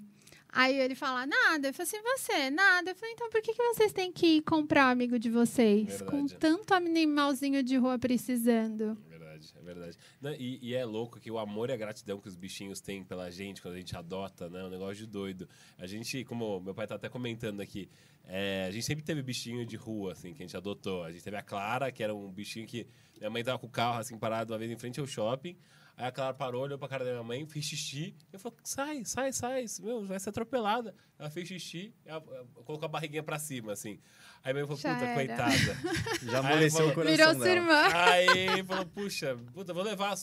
[0.50, 1.68] Aí ele fala, nada.
[1.68, 2.90] Eu falo assim, você, nada.
[2.90, 6.00] Eu falei, então por que, que vocês têm que comprar o amigo de vocês?
[6.02, 6.36] Com Verdade.
[6.36, 8.96] tanto animalzinho de rua precisando.
[9.06, 9.98] É verdade, é verdade.
[10.38, 13.30] E, e é louco que o amor e a gratidão que os bichinhos têm pela
[13.30, 14.60] gente quando a gente adota, né?
[14.60, 15.48] É um negócio de doido.
[15.76, 17.88] A gente, como meu pai tá até comentando aqui,
[18.26, 21.02] é, a gente sempre teve bichinho de rua, assim, que a gente adotou.
[21.02, 22.86] A gente teve a Clara, que era um bichinho que
[23.18, 25.56] minha mãe tava com o carro, assim, parado uma vez em frente ao shopping.
[25.96, 28.16] Aí a Clara parou, olhou pra cara da minha mãe, fez xixi.
[28.32, 30.92] Eu falei, sai, sai, sai, meu, vai ser atropelada.
[31.16, 34.00] Ela fez xixi, ela, ela colocou a barriguinha pra cima, assim.
[34.42, 35.14] Aí minha mãe falou, puta, era.
[35.14, 35.54] coitada.
[36.32, 37.44] Já amoleceu o coração Virou dela.
[37.44, 37.88] sua irmã.
[37.94, 40.14] Aí falou, puxa, puta, vou levar.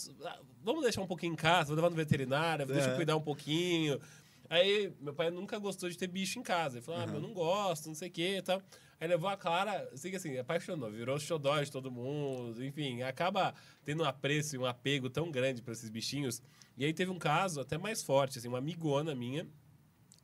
[0.62, 2.95] Vamos deixar um pouquinho em casa, vou levar no veterinário, deixa eu É.
[2.97, 3.97] cuidar um pouquinho.
[4.49, 6.77] Aí meu pai nunca gostou de ter bicho em casa.
[6.80, 7.13] Ele falou, ah, Uhum.
[7.13, 8.62] eu não gosto, não sei o que e tal.
[9.02, 14.04] Aí levou a Clara, assim, assim, apaixonou, virou xodó de todo mundo, enfim, acaba tendo
[14.04, 16.40] um apreço e um apego tão grande para esses bichinhos.
[16.78, 19.48] E aí teve um caso até mais forte, assim, uma amigona minha,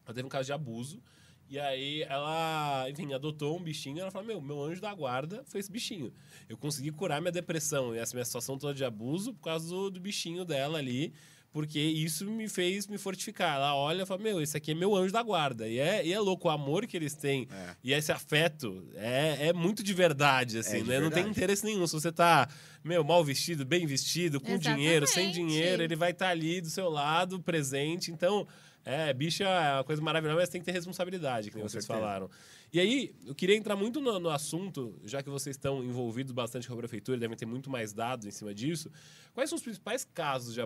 [0.06, 1.02] ela teve um caso de abuso.
[1.50, 4.00] E aí ela, enfim, adotou um bichinho.
[4.00, 6.14] Ela falou: Meu, meu anjo da guarda foi esse bichinho.
[6.48, 9.90] Eu consegui curar minha depressão e essa minha situação toda de abuso por causa do,
[9.90, 11.14] do bichinho dela ali.
[11.52, 13.56] Porque isso me fez me fortificar.
[13.56, 15.68] Ela olha e fala: Meu, esse aqui é meu anjo da guarda.
[15.68, 17.76] E é, e é louco, o amor que eles têm É.
[17.84, 20.96] e esse afeto é, é muito de verdade, assim, É de né?
[21.00, 21.30] Não tem verdade.
[21.30, 21.88] interesse nenhum.
[21.88, 22.48] Se você tá,
[22.84, 25.52] meu, mal vestido, bem vestido, com dinheiro, sem Exatamente.
[25.54, 28.12] dinheiro, ele vai estar ali do seu lado, presente.
[28.12, 28.46] Então,
[28.86, 31.84] é, bicho é uma coisa maravilhosa, mas tem que ter responsabilidade, que nem Com vocês
[31.86, 32.06] certeza.
[32.08, 32.30] falaram.
[32.72, 36.68] E aí, eu queria entrar muito no, no assunto, já que vocês estão envolvidos bastante
[36.68, 38.92] com a prefeitura, devem ter muito mais dados em cima disso.
[39.34, 40.66] Quais são os principais casos de eh,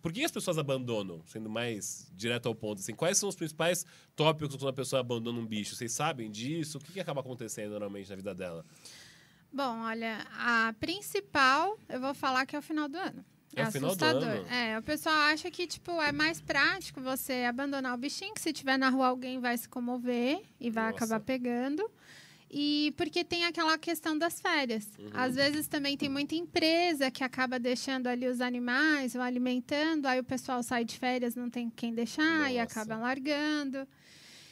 [0.00, 1.22] Por que as pessoas abandonam?
[1.26, 5.38] Sendo mais direto ao ponto, assim, quais são os principais tópicos quando a pessoa abandona
[5.40, 5.74] um bicho?
[5.74, 6.78] Vocês sabem disso?
[6.78, 8.64] O que, que acaba acontecendo normalmente na vida dela?
[9.52, 13.24] Bom, olha, a principal, eu vou falar que é o final do ano.
[13.62, 13.70] É
[14.04, 14.48] ano?
[14.48, 18.52] É, o pessoal acha que, tipo, é mais prático você abandonar o bichinho, que se
[18.52, 21.04] tiver na rua alguém vai se comover e vai Nossa.
[21.04, 21.88] acabar pegando.
[22.50, 24.88] E porque tem aquela questão das férias.
[24.98, 25.10] Uhum.
[25.12, 30.18] Às vezes também tem muita empresa que acaba deixando ali os animais, ou alimentando, aí
[30.18, 32.80] o pessoal sai de férias, não tem quem deixar e Nossa.
[32.80, 33.86] acaba largando.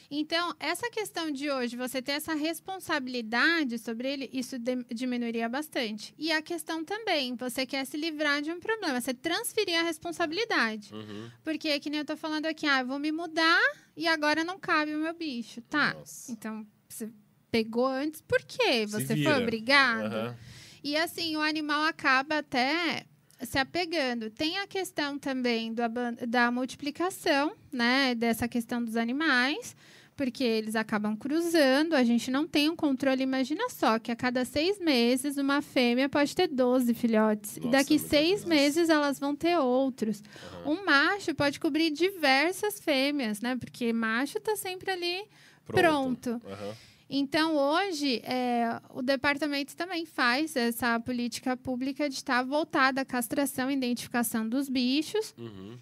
[0.09, 6.13] Então, essa questão de hoje, você ter essa responsabilidade sobre ele, isso de- diminuiria bastante.
[6.17, 10.93] E a questão também, você quer se livrar de um problema, você transferir a responsabilidade.
[10.93, 11.29] Uhum.
[11.43, 13.59] Porque, que nem eu tô falando aqui, ah, eu vou me mudar
[13.95, 15.61] e agora não cabe o meu bicho.
[15.61, 15.93] Tá.
[15.93, 16.31] Nossa.
[16.31, 17.09] Então, você
[17.51, 18.85] pegou antes, por quê?
[18.87, 20.13] Você foi obrigado?
[20.13, 20.35] Aham.
[20.83, 23.05] E assim, o animal acaba até
[23.41, 24.29] se apegando.
[24.29, 25.81] Tem a questão também do,
[26.27, 28.15] da multiplicação, né?
[28.15, 29.75] Dessa questão dos animais,
[30.17, 33.21] porque eles acabam cruzando, a gente não tem um controle.
[33.21, 37.57] Imagina só que a cada seis meses uma fêmea pode ter 12 filhotes.
[37.57, 40.23] Nossa, e daqui seis meses elas vão ter outros.
[40.63, 40.71] Aham.
[40.71, 43.55] Um macho pode cobrir diversas fêmeas, né?
[43.55, 45.23] Porque macho está sempre ali
[45.65, 46.41] pronto.
[46.43, 46.75] Aham.
[47.09, 53.71] Então, hoje, é, o departamento também faz essa política pública de estar voltada à castração
[53.71, 55.33] e identificação dos bichos.
[55.37, 55.77] Uhum.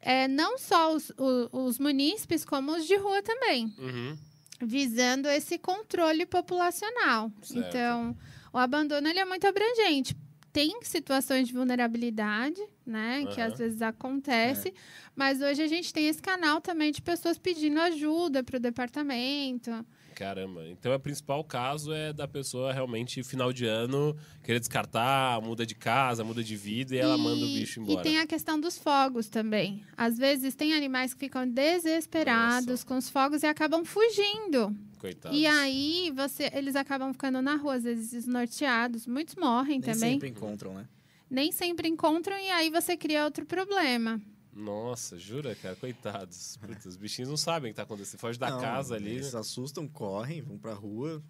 [0.00, 4.16] É, não só os, o- os munícipes, como os de rua também, Uhum.
[4.62, 7.30] visando esse controle populacional.
[7.42, 7.66] Certo.
[7.68, 8.16] Então,
[8.52, 10.16] o abandono ele é muito abrangente.
[10.52, 13.52] Tem situações de vulnerabilidade, né, que Aham.
[13.52, 14.72] às vezes acontece,
[15.14, 19.70] mas hoje a gente tem esse canal também de pessoas pedindo ajuda para o departamento.
[20.16, 20.66] Caramba.
[20.66, 25.74] Então, o principal caso é da pessoa realmente, final de ano, querer descartar, muda de
[25.74, 28.00] casa, muda de vida e ela manda o bicho embora.
[28.00, 29.84] E tem a questão dos fogos também.
[29.94, 32.86] Às vezes tem animais que ficam desesperados Nossa.
[32.86, 34.74] com os fogos e acabam fugindo.
[34.98, 35.38] Coitados.
[35.38, 39.06] E aí você, eles acabam ficando na rua, às vezes desnorteados.
[39.06, 40.12] Muitos morrem Nem também.
[40.12, 40.88] sempre encontram, né?
[41.28, 44.18] Nem sempre encontram e aí você cria outro problema.
[44.56, 45.76] Nossa, jura, cara?
[45.76, 46.56] Coitados.
[46.56, 48.18] Putz, os bichinhos não sabem o que tá acontecendo.
[48.20, 49.10] Foge da Não, casa ali.
[49.10, 51.22] Eles se assustam, correm, vão pra rua,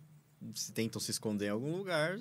[0.54, 2.16] se tentam se esconder em algum lugar.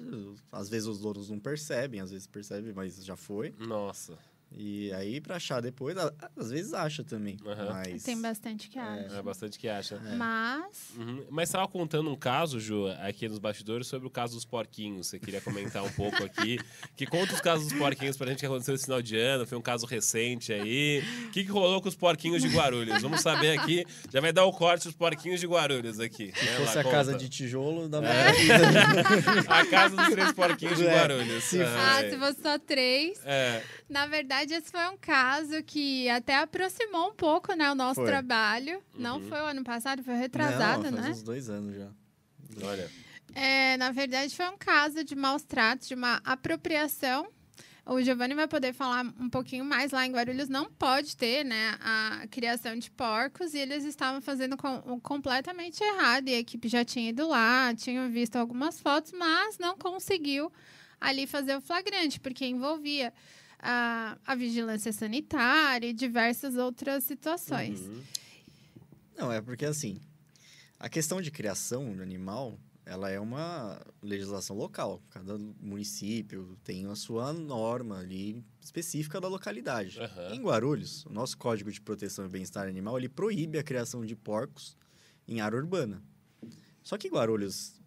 [0.52, 3.54] Às vezes os donos não percebem, às vezes percebem, mas já foi.
[3.60, 4.18] Nossa.
[4.58, 5.98] E aí, pra achar depois,
[6.38, 7.38] às vezes acha também.
[7.46, 7.74] Aham.
[7.74, 8.04] Mas.
[8.04, 9.16] Tem bastante que acha.
[9.18, 10.00] É bastante que acha.
[10.16, 10.66] Mas
[10.98, 11.26] Uhum.
[11.30, 15.08] Mas estava contando um caso, Ju, aqui nos bastidores, sobre o caso dos porquinhos.
[15.08, 16.58] Você queria comentar um pouco aqui.
[16.96, 19.46] Que conta os casos dos porquinhos pra gente que aconteceu esse final de ano.
[19.46, 21.04] Foi um caso recente aí.
[21.28, 23.02] O que, que rolou com os porquinhos de Guarulhos?
[23.02, 23.86] Vamos saber aqui.
[24.14, 26.32] Já vai dar o corte dos porquinhos de Guarulhos aqui.
[26.34, 27.24] Se Vai fosse lá, a casa conta.
[27.24, 28.00] de tijolo, da
[29.48, 31.44] A casa dos três porquinhos de É, Guarulhos.
[31.44, 32.10] se Ah, É.
[32.10, 33.20] se fosse só três.
[33.26, 38.02] É, Na verdade, esse foi um caso que até aproximou um pouco, né, o nosso
[38.02, 38.06] Foi.
[38.10, 38.82] trabalho.
[38.98, 39.28] Não Uhum.
[39.28, 41.12] foi o ano passado, foi retrasado, Não, faz né?
[41.12, 41.90] uns dois anos já.
[42.64, 42.92] olha.
[43.36, 47.28] É, na verdade, foi um caso de maus tratos, de uma apropriação.
[47.86, 49.92] O Giovanni vai poder falar um pouquinho mais.
[49.92, 54.58] Lá em Guarulhos não pode ter né, a criação de porcos e eles estavam fazendo
[54.58, 56.28] com- completamente errado.
[56.28, 60.52] E a equipe já tinha ido lá, tinham visto algumas fotos, mas não conseguiu
[61.00, 63.14] ali fazer o flagrante, porque envolvia
[63.66, 67.80] a, a vigilância sanitária e diversas outras situações.
[67.82, 68.04] Uhum.
[69.18, 70.00] Não, é porque assim,
[70.80, 75.02] a questão de criação de animal, ela é uma legislação local.
[75.10, 80.00] Cada município tem a sua norma ali específica da localidade.
[80.00, 80.34] Aham.
[80.36, 84.16] Em Guarulhos, o nosso Código de Proteção e Bem-Estar Animal, ele proíbe a criação de
[84.16, 84.78] porcos
[85.28, 86.04] em área urbana.
[86.84, 87.82] Só que Guarulhos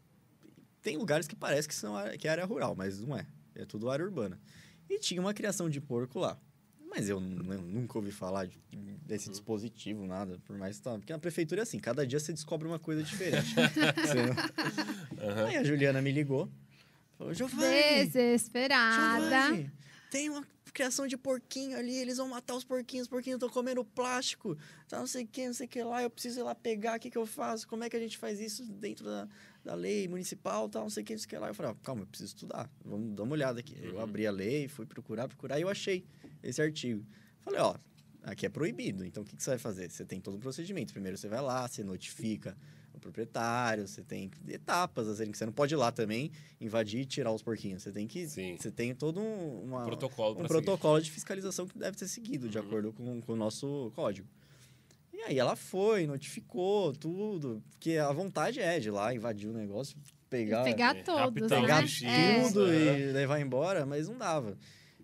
[0.82, 3.26] tem lugares que parece que, são, área- que é área rural, mas não é.
[3.54, 4.40] É tudo área urbana.
[4.88, 6.38] E tinha uma criação de porco lá.
[6.90, 7.22] Mas eu, eu
[7.62, 8.58] nunca ouvi falar de-
[9.02, 10.38] desse dispositivo, nada.
[10.46, 10.92] Por mais que tá.
[10.98, 13.54] Porque na prefeitura é assim, cada dia você descobre uma coisa diferente.
[15.18, 15.46] Não- Aham.
[15.46, 16.48] Aí a Juliana me ligou.
[17.18, 19.28] Falou, Giovanni, Desesperada.
[19.28, 19.70] Giovanni,
[20.10, 23.84] tem uma criação de porquinho ali, eles vão matar os porquinhos, os porquinhos estão comendo
[23.84, 24.56] plástico,
[24.88, 26.96] tá não sei o que, não sei o que lá, eu preciso ir lá pegar,
[26.96, 27.66] o que, que eu faço?
[27.66, 29.28] Como é que a gente faz isso dentro da,
[29.68, 31.48] da lei municipal, tal, não sei o que, não sei o que lá.
[31.48, 33.76] Eu falei, ó, calma, eu preciso estudar, vamos dar uma olhada aqui.
[33.82, 34.00] Eu Uhum.
[34.00, 36.04] abri a lei, fui procurar, procurar, e eu achei
[36.42, 37.04] esse artigo.
[37.42, 37.74] Falei, ó,
[38.22, 39.90] aqui é proibido, então o que, que você vai fazer?
[39.90, 40.92] Você tem todo um procedimento.
[40.94, 42.56] Primeiro você vai lá, você notifica
[42.94, 47.04] o proprietário, você tem etapas, assim, que você não pode ir lá também invadir e
[47.04, 47.82] tirar os porquinhos.
[47.82, 48.26] Você tem que.
[48.26, 48.56] Sim.
[48.58, 52.58] Você tem todo um, uma, Protocolo um protocolo de fiscalização que deve ser seguido, de
[52.58, 52.64] Uhum.
[52.66, 54.26] acordo com, com o nosso código.
[55.18, 59.52] E aí ela foi, notificou tudo, porque a vontade é de ir lá invadir o
[59.52, 59.98] negócio,
[60.30, 61.60] pegar, Pegar É, todos, né?
[61.60, 62.14] pegar bichinhos.
[62.14, 62.42] É.
[62.48, 62.98] tudo Aham.
[62.98, 64.56] e levar embora, mas não dava.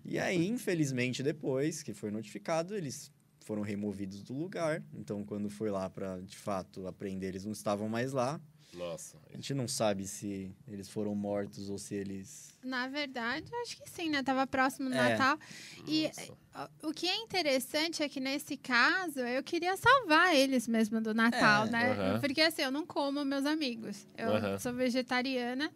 [0.05, 4.85] E aí, infelizmente, depois que foi notificado, eles foram removidos do lugar.
[4.94, 8.40] Então, quando foi lá para de fato apreender, eles não estavam mais lá.
[8.74, 9.16] Nossa.
[9.32, 12.54] A gente não sabe se eles foram mortos ou se eles.
[12.62, 14.22] Na verdade, acho que sim, né?
[14.22, 15.10] Tava próximo do É.
[15.10, 15.38] Natal.
[15.87, 16.68] E Nossa.
[16.82, 21.66] o que é interessante é que nesse caso, eu queria salvar eles mesmo do Natal,
[21.66, 21.70] É.
[21.70, 21.92] né?
[21.92, 22.20] Aham.
[22.20, 24.06] Porque assim, eu não como meus amigos.
[24.16, 24.58] Eu Aham.
[24.58, 25.70] sou vegetariana.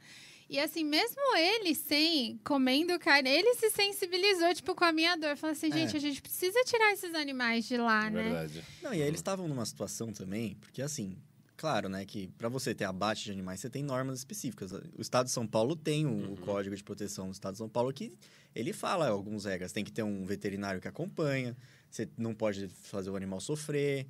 [0.50, 5.36] E assim, mesmo ele sem comendo carne, ele se sensibilizou, tipo, com a minha dor.
[5.36, 5.70] Falou assim, É.
[5.72, 8.22] gente, a gente precisa tirar esses animais de lá, né?
[8.22, 8.64] Verdade.
[8.80, 11.18] Não, e aí eles estavam numa situação também, porque assim,
[11.58, 14.72] claro, né, que para você ter abate de animais, você tem normas específicas.
[14.72, 16.36] O Estado de São Paulo tem o Uhum.
[16.36, 18.16] Código de Proteção do Estado de São Paulo que
[18.54, 19.72] ele fala algumas regras.
[19.72, 21.54] Tem que ter um veterinário que acompanha,
[21.90, 24.06] você não pode fazer o animal sofrer,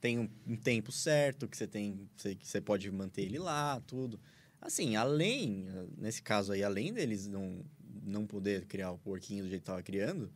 [0.00, 3.80] tem um, um tempo certo que você tem, você- que você pode manter ele lá,
[3.86, 4.20] tudo.
[4.60, 5.66] Assim, além,
[5.98, 7.62] nesse caso aí, além deles não,
[8.02, 10.30] não poder criar o porquinho do jeito que tava criando,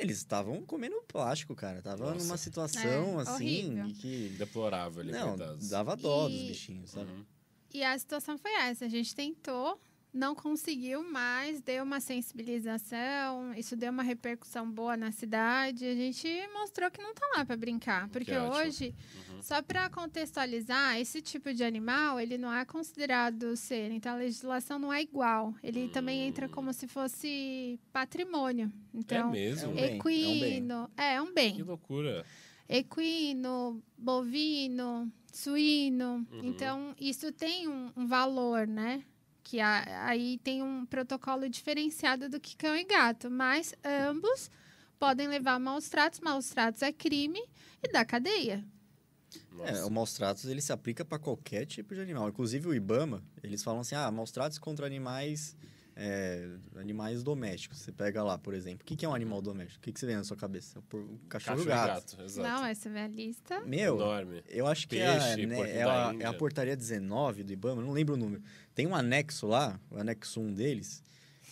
[0.00, 1.80] eles estavam comendo plástico, cara.
[1.82, 2.24] Tava Nossa.
[2.24, 3.94] numa situação É, assim horrível.
[4.00, 4.28] que.
[4.38, 5.68] Deplorável ali, Não, coitados.
[5.68, 7.10] dava dó dos E- bichinhos, sabe?
[7.10, 7.24] Uhum.
[7.74, 8.84] E a situação foi essa.
[8.86, 9.80] A gente tentou,
[10.12, 13.52] não conseguiu, mas deu uma sensibilização.
[13.54, 15.84] Isso deu uma repercussão boa na cidade.
[15.86, 18.08] A gente mostrou que não tá lá para brincar.
[18.08, 18.94] Porque hoje,
[19.30, 19.42] Uhum.
[19.42, 23.90] só para contextualizar, esse tipo de animal, ele não é considerado ser.
[23.92, 25.54] Então, a legislação não é igual.
[25.62, 28.72] Ele também entra como se fosse patrimônio.
[28.94, 29.70] É Então, mesmo?
[29.70, 30.90] é um bem, equino...
[30.96, 32.24] É, é um bem Que loucura.
[32.68, 36.26] equino, bovino, suíno.
[36.32, 36.40] Uhum.
[36.44, 39.02] Então, isso tem um, um valor, né?
[39.50, 43.30] Que a- aí tem um protocolo diferenciado do que cão e gato.
[43.30, 44.50] Mas ambos
[44.98, 46.20] podem levar a maus tratos.
[46.20, 47.40] Maus tratos é crime
[47.82, 48.62] e dá cadeia.
[49.60, 49.86] É, Nossa.
[49.86, 52.28] o maus tratos ele se aplica para qualquer tipo de animal.
[52.28, 55.56] Inclusive o IBAMA, eles falam assim: ah, maus tratos contra animais,
[56.00, 57.80] é, animais domésticos.
[57.80, 58.82] Você pega lá, por exemplo.
[58.82, 59.80] O que, que é um animal doméstico?
[59.80, 60.78] O que, que você vê na sua cabeça?
[60.78, 61.88] O cachorro, Cachorro e gato.
[61.88, 62.48] gato, exato.
[62.48, 63.60] Não, essa é a lista.
[63.62, 64.44] Meu, Enorme.
[64.48, 66.24] eu acho que é, a, Peixe, né, porco é, a, Índia.
[66.24, 68.42] é a portaria 19 do IBAMA, não lembro o número.
[68.76, 71.02] Tem um anexo lá, o anexo 1 deles,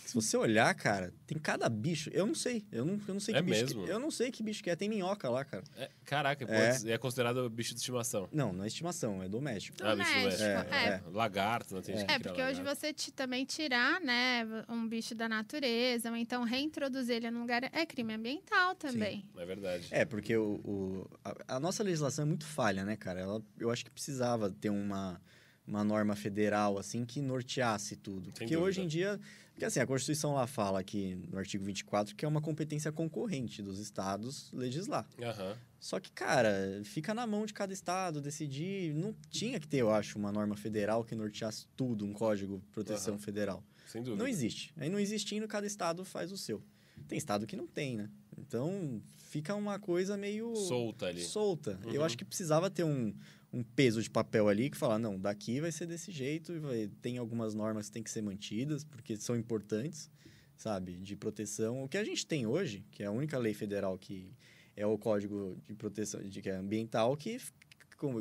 [0.07, 2.09] Se você olhar, cara, tem cada bicho.
[2.13, 2.65] Eu não sei.
[2.71, 3.61] Eu não, eu não sei É que bicho.
[3.65, 3.83] mesmo?
[3.83, 4.75] Que, eu não sei que bicho que é.
[4.75, 5.65] Tem minhoca lá, cara.
[5.75, 6.79] É, caraca, pô, É.
[6.93, 6.97] é.
[6.97, 8.29] considerado bicho de estimação.
[8.31, 9.77] Não, não é estimação, é doméstico.
[9.81, 10.73] Ah, bicho Doméstico, doméstico.
[10.73, 10.87] é.
[10.87, 11.01] É.
[11.11, 14.87] Lagarto, não tem gente que É, cria porque hoje você ti- também tirar, né, um
[14.87, 19.25] bicho da natureza, ou então reintroduzir ele num lugar é crime ambiental também.
[19.37, 19.87] É verdade.
[19.91, 23.19] É, porque o, o- a, a nossa legislação é muito falha, né, cara?
[23.19, 25.19] Ela, eu acho que precisava ter uma,
[25.67, 28.31] uma norma federal, assim, que norteasse tudo.
[28.31, 29.19] porque hoje em dia...
[29.57, 33.63] Porque, assim, a Constituição lá fala aqui, no artigo 24, que é uma competência concorrente
[33.63, 35.09] dos estados legislar.
[35.19, 35.57] Aham.
[35.79, 38.93] Só que, cara, fica na mão de cada estado decidir.
[38.93, 42.67] Não tinha que ter, eu acho, uma norma federal que norteasse tudo, um código de
[42.67, 43.23] proteção Aham.
[43.23, 43.63] federal.
[43.87, 44.21] Sem dúvida.
[44.21, 44.71] Não existe.
[44.77, 46.63] Aí não existindo, cada estado faz o seu.
[47.07, 48.11] Tem estado que não tem, né?
[48.37, 51.23] Então fica uma coisa meio Solta ali.
[51.23, 51.79] solta.
[51.85, 52.05] Eu Uhum.
[52.05, 53.11] acho que precisava ter um,
[53.51, 56.89] um peso de papel ali que fala, não, daqui vai ser desse jeito, e vai,
[57.01, 60.11] tem algumas normas que têm que ser mantidas, porque são importantes,
[60.55, 61.83] sabe, de proteção.
[61.83, 64.33] O que a gente tem hoje, que é a única lei federal que
[64.75, 67.37] é o Código de Proteção de, que é ambiental, que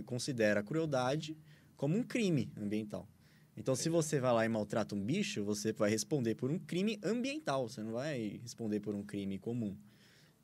[0.06, 1.36] considera a crueldade
[1.76, 3.06] como um crime ambiental.
[3.56, 6.98] Então, se você vai lá e maltrata um bicho, você vai responder por um crime
[7.02, 9.76] ambiental, você não vai responder por um crime comum.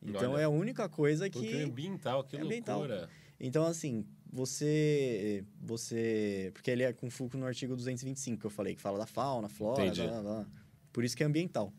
[0.02, 1.62] Então, Olha, é a única coisa Porque que...
[1.62, 2.78] ambiental, que É ambiental.
[2.80, 3.08] loucura.
[3.38, 5.44] Então, assim, você.
[5.60, 6.50] Você.
[6.54, 9.48] Porque ele é com foco no artigo 225 que eu falei, que fala da fauna,
[9.48, 10.02] flora, Entendi.
[10.02, 10.46] blá, blá, blá.
[10.92, 11.72] por isso que é ambiental.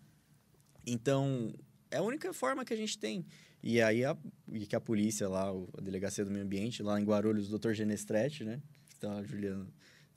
[0.86, 1.54] Então,
[1.90, 3.26] é a única forma que a gente tem.
[3.62, 4.16] E aí, a,
[4.52, 7.72] e que a polícia lá, a Delegacia do Meio Ambiente, lá em Guarulhos, o Dr.
[7.72, 8.62] Genestrete, né?
[8.98, 9.66] Então, a Juliana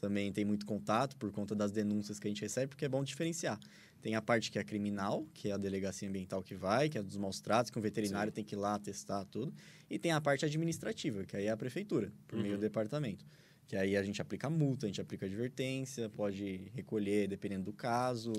[0.01, 3.03] também tem muito contato por conta das denúncias que a gente recebe, porque é bom
[3.03, 3.59] diferenciar.
[4.03, 7.03] Tem a parte que é criminal, que é a delegacia ambiental que vai, que é
[7.03, 8.35] dos maus tratos, que o veterinário Sim.
[8.37, 9.53] tem que ir lá testar tudo.
[9.91, 12.59] E tem a parte administrativa, que aí é a prefeitura, por meio Uhum.
[12.59, 13.25] do departamento.
[13.67, 18.33] Que aí a gente aplica multa, a gente aplica advertência, pode recolher dependendo do caso,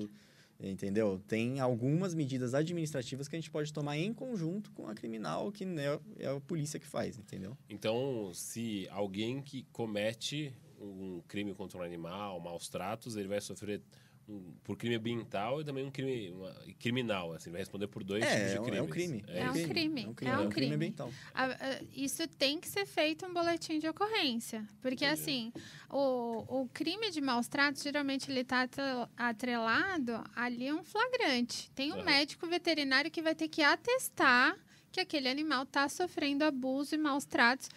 [0.58, 1.20] entendeu?
[1.28, 5.64] Tem algumas medidas administrativas que a gente pode tomar em conjunto com a criminal, que
[5.64, 7.56] é, é a polícia que faz, entendeu?
[7.68, 13.82] Então, se alguém que comete um crime contra um animal, maus tratos, ele vai sofrer
[14.30, 18.22] um- por crime ambiental e também um crime uma- criminal, assim, vai responder por dois
[18.22, 18.78] tipos É, de é um- crimes.
[18.78, 19.24] é um crime.
[19.28, 19.68] É um isso.
[19.68, 20.04] crime.
[20.04, 20.74] É um crime, É um é um crime crime.
[20.74, 21.10] ambiental.
[21.32, 24.68] A- a- Isso tem que ser feito um boletim de ocorrência.
[24.82, 25.20] Porque, Entendi.
[25.22, 25.52] assim,
[25.88, 28.68] o, o crime de maus tratos, geralmente, ele está
[29.16, 31.70] atrelado ali a um flagrante.
[31.72, 32.04] Tem um Aham.
[32.04, 34.56] médico veterinário que vai ter que atestar
[34.92, 37.68] que aquele animal está sofrendo abuso e maus tratos.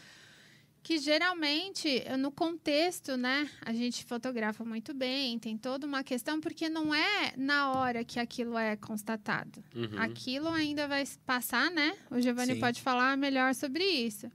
[0.84, 6.70] Que geralmente, no contexto, né, a gente fotografa muito bem, tem toda uma questão, porque
[6.70, 9.64] não é na hora que aquilo é constatado.
[9.76, 10.00] Uhum.
[10.02, 11.96] Aquilo ainda vai passar, né?
[12.10, 12.60] O Giovanni Sim.
[12.60, 14.28] pode falar melhor sobre isso.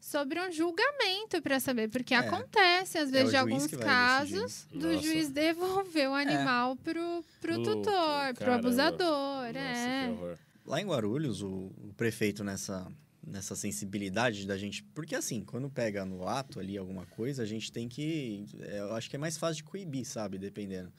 [0.00, 2.18] Sobre um julgamento para saber, porque É.
[2.18, 4.78] acontece, às vezes, o de alguns casos, decidir.
[4.78, 5.02] do Nossa.
[5.06, 8.54] juiz devolver o animal pro, pro Louco, tutor, pro caramba.
[8.68, 9.46] abusador.
[9.46, 10.04] Nossa, é.
[10.06, 10.38] que horror.
[10.66, 12.86] Lá em Guarulhos, o, o prefeito nessa,
[13.28, 14.82] nessa sensibilidade da gente.
[14.94, 18.44] Porque assim, quando pega no ato ali alguma coisa, a gente tem que.
[18.60, 20.38] é, Eu acho que é mais fácil de coibir, sabe?
[20.38, 20.92] Dependendo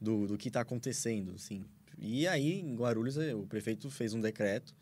[0.00, 1.64] do, do que está acontecendo, assim.
[1.98, 4.74] E aí, em Guarulhos, eh, o prefeito fez um decreto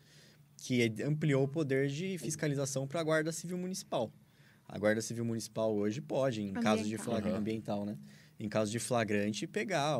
[0.57, 4.11] que ampliou o poder de fiscalização para a Guarda Civil Municipal.
[4.67, 7.05] A Guarda Civil Municipal hoje pode, em caso de Ambiental.
[7.05, 7.39] flagrante Aham.
[7.39, 7.97] ambiental, né?
[8.39, 9.97] Em caso de flagrante, pegar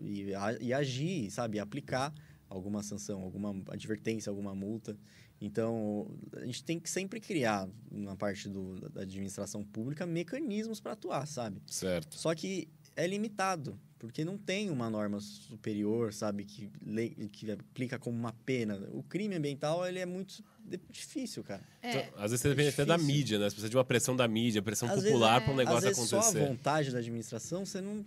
[0.00, 0.30] e,
[0.60, 1.58] e agir, sabe?
[1.58, 2.12] Aplicar
[2.48, 4.96] alguma sanção, alguma advertência, alguma multa.
[5.44, 10.92] Então, a gente tem que sempre criar, na parte do, da administração pública, mecanismos para
[10.92, 11.60] atuar, sabe?
[11.66, 12.16] Certo.
[12.16, 17.98] Só que é limitado, porque não tem uma norma superior, sabe, que, le- que aplica
[17.98, 18.76] como uma pena.
[18.92, 20.42] O crime ambiental, ele é muito
[20.90, 21.62] difícil, cara.
[21.82, 23.44] É, Então, às vezes você depende até da mídia, né?
[23.44, 25.64] Você precisa de uma pressão da mídia, pressão Às popular vezes, para um é.
[25.64, 26.46] negócio Às vezes, só a acontecer.
[26.46, 28.04] vontade da administração, você não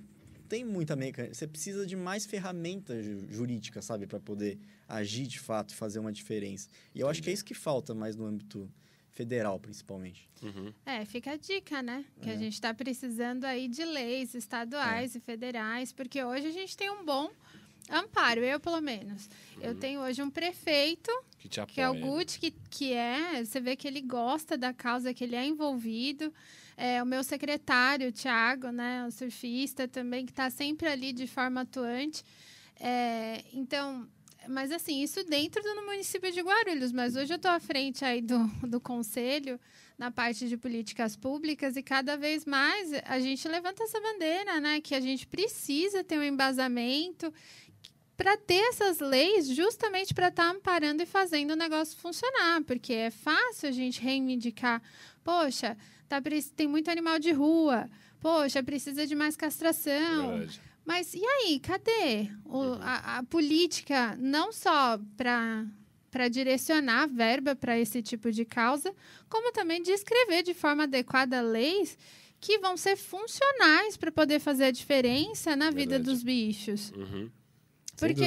[0.48, 1.34] tem muita mecânica.
[1.34, 4.58] Você precisa de mais ferramentas ju- jurídicas, sabe, para poder
[4.88, 6.70] agir de fato e fazer uma diferença.
[6.96, 8.70] E eu acho que é isso que falta mais no âmbito
[9.12, 10.30] federal, principalmente.
[10.44, 10.72] Uhum.
[10.86, 12.06] É, fica a dica, né?
[12.22, 12.38] Que a É.
[12.38, 17.04] gente está precisando aí de leis estaduais e federais, porque hoje a gente tem um
[17.04, 17.30] bom
[17.90, 19.30] amparo, eu pelo menos.
[19.62, 21.74] Eu tenho hoje um prefeito Que te apoia.
[21.74, 25.24] que é o Gucci, que, que é, você vê que ele gosta da causa, que
[25.24, 26.32] ele é envolvido.
[26.78, 31.26] É, o meu secretário, o Thiago, né, o surfista também, que está sempre ali de
[31.26, 32.24] forma atuante.
[32.80, 34.08] É, então,
[34.48, 36.92] mas assim, isso dentro do município de Guarulhos.
[36.92, 39.60] Mas hoje eu estou à frente aí do, do conselho,
[39.98, 44.80] na parte de políticas públicas, e cada vez mais a gente levanta essa bandeira, né?
[44.80, 47.34] Que a gente precisa ter um embasamento
[48.16, 53.12] para ter essas leis justamente para estar amparando e fazendo o negócio funcionar, porque é
[53.12, 54.82] fácil a gente reivindicar,
[55.24, 55.78] poxa,
[56.08, 56.22] tá,
[56.56, 57.90] tem muito animal de rua,
[58.20, 60.62] poxa, precisa de mais castração, Verdade.
[60.88, 65.66] Mas e aí, cadê o, a, a política não só para
[66.10, 68.96] para direcionar verba para esse tipo de causa,
[69.30, 71.98] como também de escrever de forma adequada leis
[72.40, 76.04] que vão ser funcionais para poder fazer a diferença na vida Verdade.
[76.04, 76.92] dos bichos.
[76.92, 77.30] Uhum.
[77.98, 78.26] Porque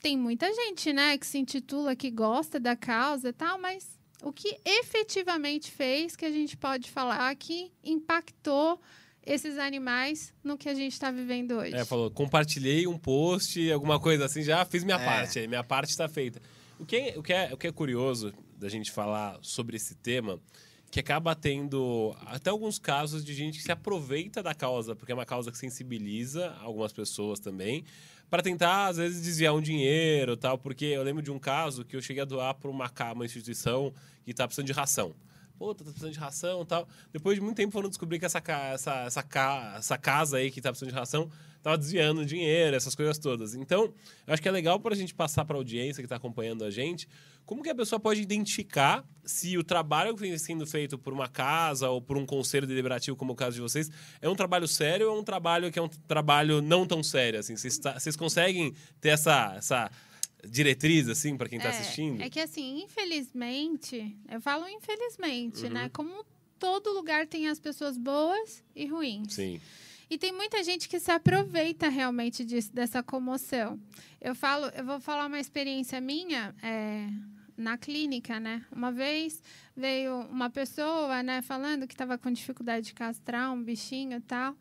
[0.00, 4.32] tem muita gente, né, que se intitula que gosta da causa e tal, mas o
[4.32, 8.80] que efetivamente fez que a gente pode falar que impactou
[9.24, 11.74] esses animais no que a gente está vivendo hoje?
[11.74, 15.04] É, falou, compartilhei um post, alguma coisa assim, já fiz minha É.
[15.04, 16.40] parte, aí minha parte está feita.
[16.78, 19.94] O que, é, o, que é, o que é curioso da gente falar sobre esse
[19.96, 20.40] tema,
[20.90, 25.14] que acaba tendo até alguns casos de gente que se aproveita da causa, porque é
[25.14, 27.84] uma causa que sensibiliza algumas pessoas também,
[28.30, 31.96] para tentar, às vezes, desviar um dinheiro tal, porque eu lembro de um caso que
[31.96, 33.92] eu cheguei a doar para uma, uma instituição
[34.24, 35.14] que está precisando de ração.
[35.58, 36.88] Pô, tá precisando de ração e tal.
[37.12, 38.38] Depois de muito tempo foram descobrir que essa,
[38.72, 41.28] essa, essa, essa casa aí que tá precisando de ração
[41.60, 43.54] tava desviando dinheiro, essas coisas todas.
[43.54, 43.92] Então,
[44.26, 46.64] eu acho que é legal para a gente passar para a audiência que está acompanhando
[46.64, 47.08] a gente,
[47.44, 51.26] como que a pessoa pode identificar se o trabalho que vem sendo feito por uma
[51.28, 53.90] casa ou por um conselho deliberativo, como o caso de vocês,
[54.20, 57.40] é um trabalho sério ou é um trabalho que é um trabalho não tão sério?
[57.40, 59.90] Assim, vocês, tá- vocês conseguem ter essa, essa
[60.46, 62.22] diretriz, assim, para quem está assistindo?
[62.22, 65.70] É que assim, infelizmente, eu falo infelizmente, Uhum.
[65.70, 65.90] né?
[65.92, 66.24] Como
[66.58, 69.34] todo lugar tem as pessoas boas e ruins.
[69.34, 69.60] Sim.
[70.10, 73.78] E tem muita gente que se aproveita realmente disso, dessa comoção.
[74.20, 77.06] Eu falo, eu vou falar uma experiência minha é,
[77.56, 78.64] na clínica, né?
[78.72, 79.42] Uma vez
[79.76, 84.56] veio uma pessoa, né, falando que estava com dificuldade de castrar um bichinho e tal,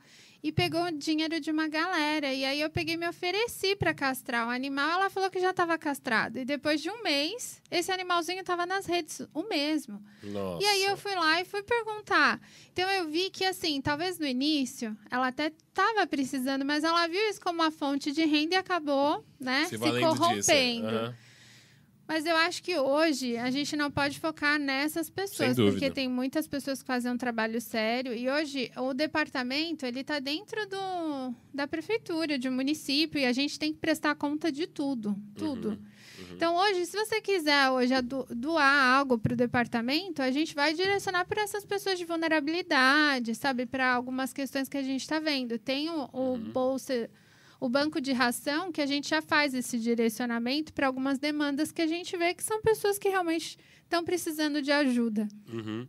[0.47, 2.33] e pegou o dinheiro de uma galera.
[2.33, 5.01] E aí eu peguei e me ofereci para castrar o animal.
[5.01, 6.39] Ela falou que já estava castrado.
[6.39, 10.01] E depois de um mês, esse animalzinho estava nas redes, o mesmo.
[10.23, 10.63] Nossa.
[10.63, 12.39] E aí eu fui lá e fui perguntar.
[12.71, 17.29] Então eu vi que, assim, talvez no início ela até estava precisando, mas ela viu
[17.29, 20.17] isso como uma fonte de renda e acabou, né, se, valendo disso.
[20.17, 21.15] corrompendo.
[22.07, 26.47] Mas eu acho que hoje a gente não pode focar nessas pessoas, porque tem muitas
[26.47, 31.67] pessoas que fazem um trabalho sério e hoje o departamento ele está dentro do, da
[31.67, 35.69] prefeitura, de um município e a gente tem que prestar conta de tudo, tudo.
[35.71, 35.77] Uhum.
[36.33, 37.93] Então hoje, se você quiser hoje
[38.35, 43.65] doar algo para o departamento, a gente vai direcionar para essas pessoas de vulnerabilidade, sabe,
[43.65, 45.59] para algumas questões que a gente está vendo.
[45.59, 46.51] Tem o, o Uhum.
[46.51, 47.09] bolsa
[47.59, 51.81] o banco de ração, que a gente já faz esse direcionamento para algumas demandas que
[51.81, 55.27] a gente vê que são pessoas que realmente estão precisando de ajuda.
[55.51, 55.87] Uhum.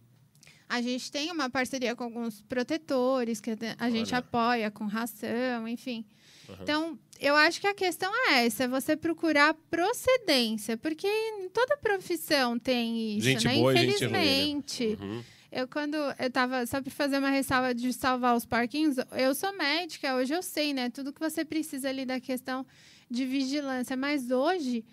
[0.69, 4.19] A gente tem uma parceria com alguns protetores que a gente Olha.
[4.19, 6.05] apoia com ração, enfim.
[6.49, 6.57] Uhum.
[6.61, 11.77] Então, eu acho que a questão é essa, é você procurar procedência, porque em toda
[11.79, 13.55] profissão tem isso, Gente né?
[13.57, 14.25] boa e gente ruim, né?
[14.25, 14.99] Infelizmente.
[15.01, 15.25] Uhum.
[15.51, 19.57] Eu, quando eu tava, só para fazer uma ressalva de salvar os parquinhos, eu sou
[19.57, 20.91] médica, hoje eu sei, né?
[20.91, 22.67] Tudo que você precisa ali da questão
[23.11, 23.97] de vigilância.
[23.97, 24.85] Mas hoje,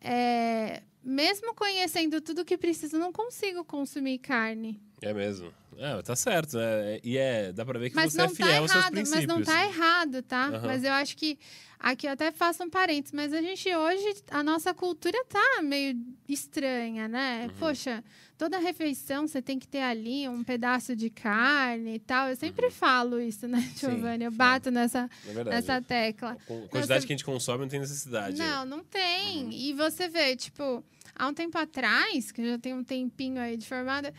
[0.00, 4.80] é, mesmo conhecendo tudo que preciso, não consigo consumir carne.
[5.02, 5.52] É mesmo.
[5.78, 6.98] É, tá certo, né?
[7.02, 9.26] E é, dá pra ver que Mas você é fiel tá aos seus errado, princípios.
[9.26, 10.46] mas não tá errado, tá?
[10.46, 10.66] Aham.
[10.66, 11.38] Mas eu acho que
[11.78, 15.96] aqui eu até faço um parênteses, mas a gente hoje, a nossa cultura tá meio
[16.28, 17.46] estranha, né?
[17.50, 17.58] Uhum.
[17.58, 18.02] Poxa,
[18.38, 22.26] toda refeição você tem que ter ali um pedaço de carne e tal.
[22.26, 22.36] Eu Uhum.
[22.36, 24.24] sempre falo isso, né, Giovanni?
[24.24, 26.32] Eu bato nessa, É nessa tecla.
[26.32, 28.38] A quantidade Você- que a gente consome não tem necessidade.
[28.38, 29.44] Não, não tem.
[29.44, 29.50] Uhum.
[29.52, 30.82] E você vê, tipo,
[31.14, 34.12] há um tempo atrás, que eu já tenho um tempinho aí de formada,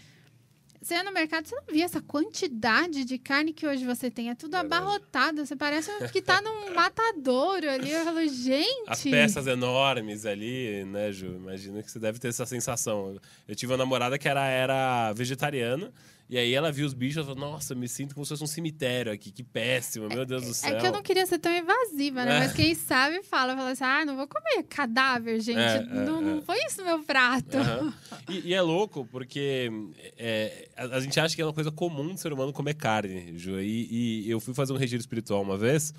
[0.86, 4.30] você ia no mercado, você não via essa quantidade de carne que hoje você tem.
[4.30, 5.44] É tudo abarrotado.
[5.44, 7.92] Você parece que tá num matadouro ali.
[7.92, 8.84] Eu falo, gente.
[8.88, 11.26] As peças enormes ali, né, Ju?
[11.26, 13.20] Imagino que você deve ter essa sensação.
[13.48, 15.92] Eu tive uma namorada que era, era vegetariana,
[16.28, 18.48] e aí ela viu os bichos e falou: Nossa, me sinto como se fosse um
[18.48, 20.76] cemitério aqui, que péssimo, meu Deus do céu.
[20.76, 22.38] É que eu não queria ser tão evasiva, né?
[22.38, 22.40] É.
[22.40, 25.60] Mas quem sabe fala, fala assim: ah, não vou comer cadáver, gente.
[25.60, 26.22] É, é, não, é.
[26.22, 27.58] não foi isso meu prato.
[27.58, 27.94] Aham.
[28.28, 29.72] E, e é louco, porque
[30.18, 33.38] é, a, a gente acha que é uma coisa comum do ser humano comer carne,
[33.38, 33.60] Ju.
[33.60, 35.94] E, e eu fui fazer um regiro espiritual uma vez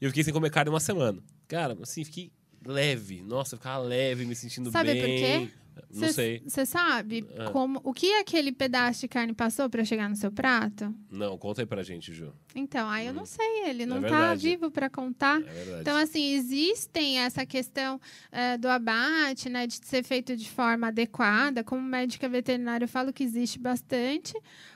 [0.00, 1.18] e eu fiquei sem comer carne uma semana.
[1.48, 2.32] Cara, assim, fiquei
[2.64, 3.22] leve.
[3.22, 5.00] Nossa, eu ficava leve, me sentindo Sabe bem.
[5.00, 5.54] por quê?
[5.92, 6.42] Não sei.
[6.46, 7.50] Você sabe Ah.
[7.50, 10.94] como o que aquele pedaço de carne passou para chegar no seu prato?
[11.10, 12.32] Não, conta aí pra gente, Ju.
[12.54, 14.10] Então, aí eu não sei, ele não tá Hum.
[14.10, 14.48] verdade.
[14.48, 15.40] vivo para contar.
[15.42, 15.78] É.
[15.80, 18.00] Então, assim, existem essa questão
[18.32, 21.62] eh, do abate, né, de ser feito de forma adequada.
[21.64, 24.34] Como médica veterinária, eu falo que existe bastante.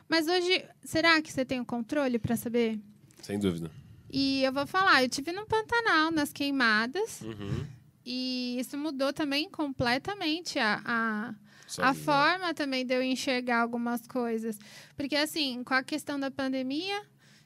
[0.09, 2.79] Mas hoje, será que você tem o controle para saber?
[3.23, 3.71] Sem dúvida.
[4.13, 7.65] E eu vou falar, eu tive no Pantanal, nas queimadas, Uhum.
[8.05, 11.35] E isso mudou também completamente a, a,
[11.79, 14.59] a forma também de eu enxergar algumas coisas.
[14.97, 17.03] Porque, assim, com a questão da pandemia,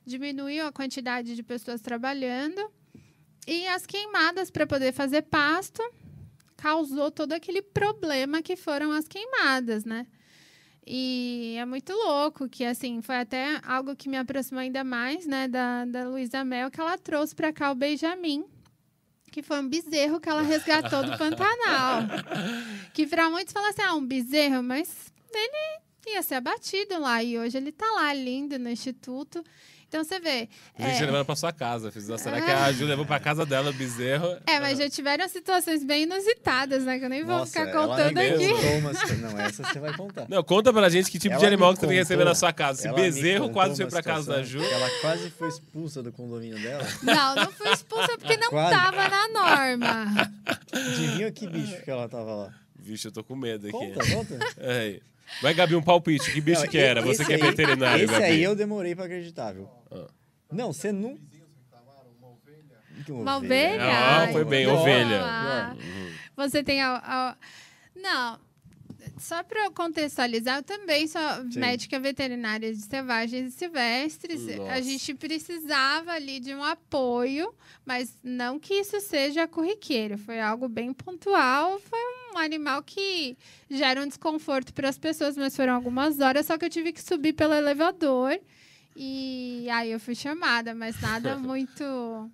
[0.06, 2.60] diminuiu a quantidade de pessoas trabalhando.
[3.46, 5.82] E as queimadas para poder fazer pasto
[6.56, 10.06] causou todo aquele problema que foram as queimadas, né?
[10.86, 15.48] E é muito louco que, assim, foi até algo que me aproximou ainda mais, né,
[15.48, 18.44] da, da Luísa Mel, que ela trouxe para cá o Benjamin,
[19.34, 22.02] que foi um bezerro que ela resgatou do Pantanal.
[22.92, 27.20] que para muitos falam assim, ah, um bezerro, mas ele ia ser abatido lá.
[27.20, 29.42] E hoje ele está lá, lindo, no Instituto.
[29.94, 30.48] Então você vê.
[30.76, 31.92] A gente é, levando pra sua casa.
[31.92, 34.26] Fiz, será que a Ju levou pra casa dela o bezerro?
[34.44, 36.98] É, mas já tiveram situações bem inusitadas, né?
[36.98, 38.48] Que eu nem vou Nossa, ficar ela contando me aqui.
[38.48, 40.26] contou umas- Não, essa você vai contar.
[40.28, 42.30] Não, conta pra gente que tipo Ela de animal que você tem que receber contou-
[42.30, 42.88] na sua casa.
[42.88, 44.60] Esse bezerro quase foi pra casa da Ju.
[44.64, 46.84] Ela quase foi expulsa do condomínio dela.
[47.00, 48.74] Não, não fui expulsa porque não Quase.
[48.74, 50.32] tava na norma.
[50.72, 52.54] Adivinha que bicho que ela tava lá?
[52.76, 53.76] Vixe, eu tô com medo aqui.
[53.78, 54.38] Conta, conta.
[54.58, 54.98] É.
[55.42, 56.32] Vai, Gabi, um palpite.
[56.32, 57.00] Que bicho Não, que era?
[57.02, 58.24] Você esse que é veterinário, Esse Gabi.
[58.24, 59.68] aí eu demorei pra acreditar, viu?
[59.90, 60.06] Ah.
[60.52, 61.18] Não, você não...
[63.08, 63.82] Uma ovelha?
[63.82, 64.80] Ah, foi bem, boa.
[64.80, 65.20] ovelha.
[65.22, 65.76] Ah,
[66.36, 67.36] Você tem a, a-
[67.94, 68.38] Não.
[69.18, 71.20] Só para contextualizar, eu também sou
[71.52, 71.58] Sim.
[71.60, 74.46] médica veterinária de selvagens e silvestres.
[74.56, 74.72] Nossa.
[74.72, 77.54] A gente precisava ali de um apoio,
[77.84, 80.16] mas não que isso seja corriqueiro.
[80.16, 81.78] Foi algo bem pontual.
[81.80, 83.36] Foi um animal que
[83.70, 86.46] gera um desconforto para as pessoas, mas foram algumas horas.
[86.46, 88.38] Só que eu tive que subir pelo elevador.
[88.96, 92.30] E aí eu fui chamada, mas nada muito.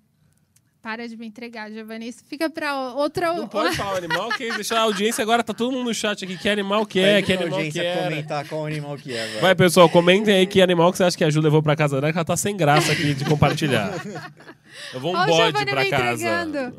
[0.82, 2.08] Para de me entregar, Giovanni.
[2.08, 3.34] Isso fica para outra.
[3.34, 6.24] Não pode falar o animal, que deixar a audiência agora, tá todo mundo no chat
[6.24, 6.38] aqui.
[6.38, 8.02] Que animal que é, que animal que audiência é.
[8.04, 9.40] comentar qual animal que é agora.
[9.42, 12.00] Vai, pessoal, comentem aí que animal que você acha que a Ju levou pra casa
[12.00, 13.92] dela, que ela tá sem graça aqui de compartilhar.
[14.94, 16.42] Eu vou um Ó o bode me casa.
[16.42, 16.76] entregando.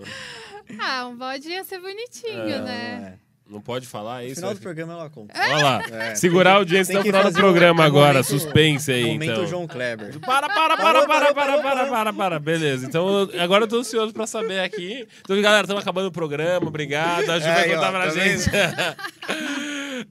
[0.79, 3.17] Ah, um bode ia ser bonitinho, É, né?
[3.17, 3.31] É.
[3.51, 4.35] Não pode falar No isso?
[4.35, 5.33] final do programa ela conta.
[5.37, 5.83] Olha lá.
[5.91, 8.13] É, Segurar a audiência tem até o que final do programa um agora.
[8.13, 9.45] momento- Suspense aí, Momento então.
[9.47, 10.17] João Kleber.
[10.21, 12.39] Para, para, para, para, para, para, para, para.
[12.39, 12.85] Beleza.
[12.85, 15.05] Então, agora eu tô ansioso pra saber aqui.
[15.19, 16.65] Então, galera, estamos acabando o programa.
[16.65, 17.29] Obrigado.
[17.29, 18.49] A Ju vai Aí, ó, contar pra tá gente.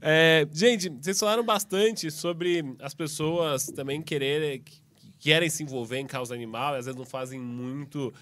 [0.03, 4.81] É, gente, vocês falaram bastante sobre as pessoas também quererem, que
[5.19, 8.13] querem se envolver em causa animal às vezes não fazem muito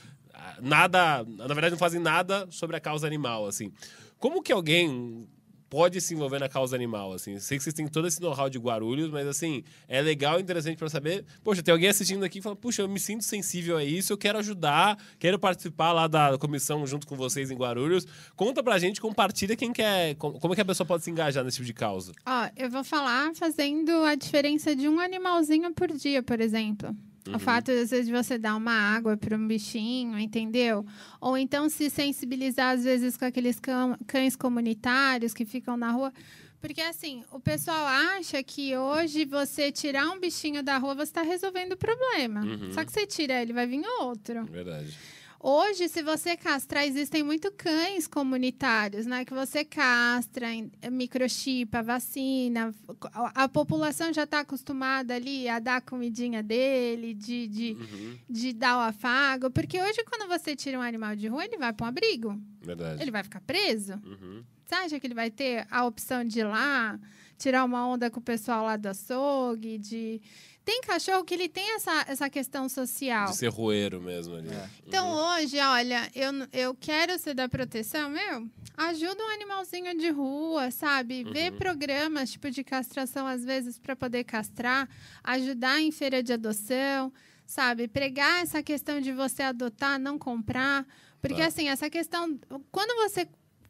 [0.61, 3.73] nada, na verdade não fazem nada sobre a causa animal, assim.
[4.19, 5.29] Como que alguém
[5.69, 7.39] pode se envolver na causa animal, assim?
[7.39, 10.79] Sei que vocês têm todo esse know-how de Guarulhos, mas assim, é legal e interessante
[10.79, 11.25] para saber.
[11.43, 14.19] Poxa, tem alguém assistindo aqui e fala, puxa, eu me sinto sensível a isso, eu
[14.19, 18.07] quero ajudar, quero participar lá da comissão junto com vocês em Guarulhos.
[18.35, 21.45] Conta pra gente, compartilha quem quer, como como é que a pessoa pode se engajar
[21.45, 22.13] nesse tipo de causa.
[22.27, 26.97] Ó, eu vou falar fazendo a diferença de um animalzinho por dia, por exemplo.
[27.35, 30.85] O fato, às vezes, de você dar uma água para um bichinho, entendeu?
[31.21, 33.61] Ou então se sensibilizar, às vezes, com aqueles
[34.07, 36.13] cães comunitários que ficam na rua.
[36.61, 41.23] Porque, assim, o pessoal acha que hoje você tirar um bichinho da rua, você está
[41.23, 42.41] resolvendo o problema.
[42.43, 42.73] Uhum.
[42.73, 44.45] Só que você tira ele, vai vir outro.
[44.45, 44.97] Verdade.
[45.41, 49.25] Hoje, se você castrar, existem muito cães comunitários, né?
[49.25, 50.49] Que você castra,
[50.91, 52.75] microchipa, vacina.
[53.13, 58.19] A, a população já está acostumada ali a dar a comidinha dele, de, de, Uhum.
[58.29, 59.49] de dar o afago.
[59.49, 62.37] Porque hoje, quando você tira um animal de rua, ele vai para um abrigo.
[62.61, 63.01] Verdade.
[63.01, 63.93] Ele vai ficar preso.
[64.05, 64.43] Uhum.
[64.65, 66.99] Você acha que ele vai ter a opção de ir lá,
[67.39, 70.21] tirar uma onda com o pessoal lá do açougue, de...
[70.69, 73.31] Tem cachorro que ele tem essa, essa questão social.
[73.31, 74.51] De ser roeiro mesmo ali.
[74.51, 74.69] É.
[74.87, 78.47] Então, hoje, olha, eu, eu quero ser da proteção, meu,
[78.77, 81.25] ajuda um animalzinho de rua, sabe?
[81.25, 84.87] Ver programas, tipo, de castração, às vezes, para poder castrar,
[85.25, 87.11] ajudar em feira de adoção,
[87.47, 87.89] sabe?
[87.89, 90.87] Pregar essa questão de você adotar, não comprar.
[91.19, 91.47] Porque, Tá.
[91.47, 92.39] assim, essa questão...
[92.71, 93.27] Quando você...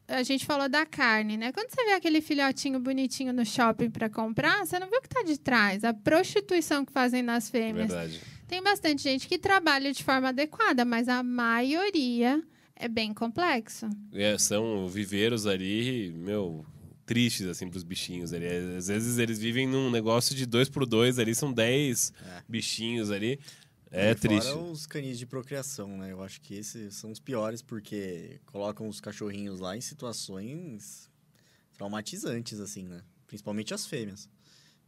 [0.09, 1.53] A gente falou da carne, né?
[1.53, 5.07] Quando você vê aquele filhotinho bonitinho no shopping para comprar, você não vê o que
[5.07, 5.85] está de trás.
[5.85, 7.89] A prostituição que fazem nas fêmeas.
[7.91, 8.21] Verdade.
[8.47, 12.43] Tem bastante gente que trabalha de forma adequada, mas a maioria
[12.75, 13.87] é bem complexo.
[14.15, 16.65] É, são viveiros ali, meu,
[17.05, 18.47] tristes, assim, pros bichinhos ali.
[18.79, 22.43] Às vezes eles vivem num negócio de dois por dois ali, são dez É.
[22.49, 23.39] bichinhos ali.
[23.91, 24.49] É E triste.
[24.49, 26.13] Fora os canis de procriação, né?
[26.13, 31.09] Eu acho que esses são os piores porque colocam os cachorrinhos lá em situações
[31.75, 33.03] traumatizantes, assim, né?
[33.27, 34.29] Principalmente as fêmeas.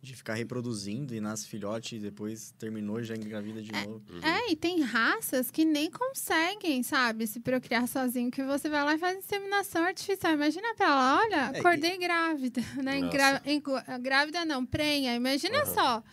[0.02, 4.02] De ficar reproduzindo e nasce filhote e depois terminou e já engravida de novo.
[4.08, 4.20] Uhum.
[4.24, 8.94] É, e tem raças que nem conseguem, sabe, se procriar sozinho, que você vai lá
[8.94, 10.32] e faz inseminação artificial.
[10.32, 12.98] Imagina pra ela, olha, É, acordei grávida, né?
[12.98, 13.42] Engra-
[14.00, 15.74] grávida não, prenha, imagina Aham.
[15.74, 16.04] só.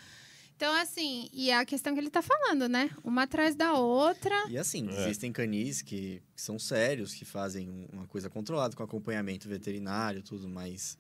[0.57, 2.89] Então, assim, e é a questão que ele tá falando, né?
[3.03, 4.33] Uma atrás da outra.
[4.49, 5.03] E assim, É.
[5.03, 10.19] existem canis que, que são sérios, que fazem um- uma coisa controlada com acompanhamento veterinário
[10.19, 10.97] e tudo, mas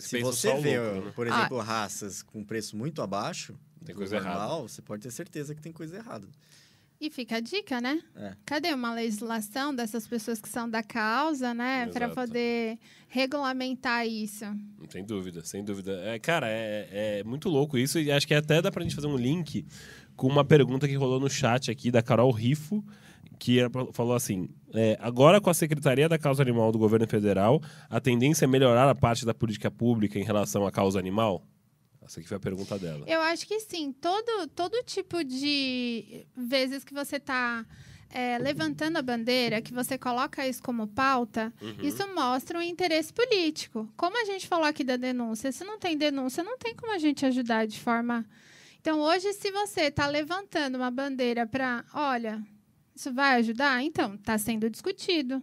[0.00, 1.12] se você vê, lucro, né?
[1.14, 4.40] por exemplo, raças com preço muito abaixo Tem coisa errada.
[4.40, 6.26] normal, você pode ter certeza que tem coisa errada.
[7.00, 8.00] E fica a dica, né?
[8.16, 8.32] É.
[8.46, 11.86] Cadê uma legislação dessas pessoas que são da causa, né?
[11.92, 12.78] Para poder
[13.08, 14.44] regulamentar isso.
[14.88, 15.92] Sem dúvida, sem dúvida.
[16.04, 19.08] É, cara, é, é muito louco isso e acho que até dá pra gente fazer
[19.08, 19.66] um link
[20.16, 22.82] com uma pergunta que rolou no chat aqui da Carol Rifo,
[23.38, 23.58] que
[23.92, 28.46] falou assim: é, agora com a Secretaria da Causa Animal do Governo Federal, a tendência
[28.46, 31.46] é melhorar a parte da política pública em relação à causa animal?
[32.06, 33.04] Essa aqui foi a pergunta dela.
[33.08, 33.92] Eu acho que sim.
[33.92, 37.66] Todo, todo tipo de vezes que você está
[38.40, 41.76] levantando a bandeira, que você coloca isso como pauta, Uhum.
[41.82, 43.92] isso mostra um interesse político.
[43.96, 46.98] Como a gente falou aqui da denúncia, se não tem denúncia, não tem como a
[46.98, 48.24] gente ajudar de forma.
[48.80, 52.40] Então, hoje, se você está levantando uma bandeira para, olha,
[52.94, 53.82] isso vai ajudar?
[53.82, 55.42] Então, está sendo discutido,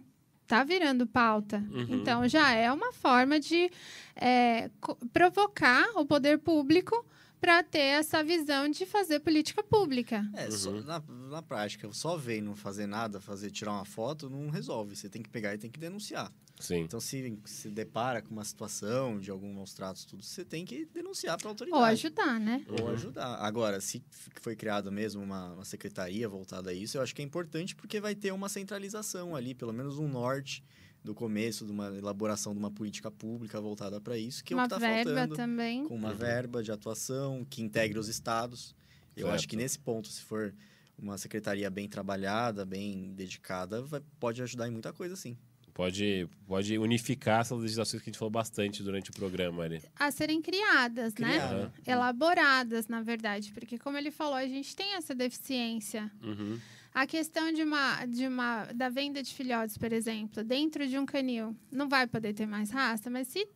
[0.54, 1.62] está virando pauta.
[1.70, 1.86] Uhum.
[1.90, 3.70] Então, já é uma forma de
[4.14, 4.70] é,
[5.12, 7.04] provocar o poder público
[7.44, 10.26] para ter essa visão de fazer política pública.
[10.32, 10.82] É, só- Uhum.
[10.82, 14.96] na, na prática, só ver e não fazer nada, fazer tirar uma foto, não resolve.
[14.96, 16.32] Você tem que pegar e tem que denunciar.
[16.58, 16.76] Sim.
[16.78, 20.86] Então, se se depara com uma situação de algum maus tratos, tudo, você tem que
[20.86, 21.82] denunciar para a autoridade.
[21.82, 22.64] Ou ajudar, né?
[22.66, 22.88] Ou Uhum.
[22.92, 23.34] ajudar.
[23.44, 24.02] Agora, se
[24.40, 28.00] foi criado mesmo uma, uma secretaria voltada a isso, eu acho que é importante porque
[28.00, 30.64] vai ter uma centralização ali, pelo menos um norte
[31.04, 34.58] do começo de uma elaboração de uma política pública voltada para isso, que é o
[34.58, 35.36] uma que está verba faltando.
[35.36, 35.84] também.
[35.84, 36.16] Com uma Uhum.
[36.16, 38.74] verba de atuação que integre os estados.
[39.16, 40.52] Eu acho que nesse ponto, se for
[40.98, 45.36] uma secretaria bem trabalhada, bem dedicada, vai- pode ajudar em muita coisa, sim.
[45.74, 49.82] Pode, pode unificar essas legislações que a gente falou bastante durante o programa ali.
[49.96, 51.30] A serem criadas, né?
[51.32, 51.72] Criada.
[51.84, 53.52] Elaboradas, na verdade.
[53.52, 56.10] Porque, como ele falou, a gente tem essa deficiência.
[56.22, 56.58] Uhum.
[56.94, 61.04] A questão de uma, de uma, da venda de filhotes, por exemplo, dentro de um
[61.04, 63.48] canil, não vai poder ter mais raça, mas se,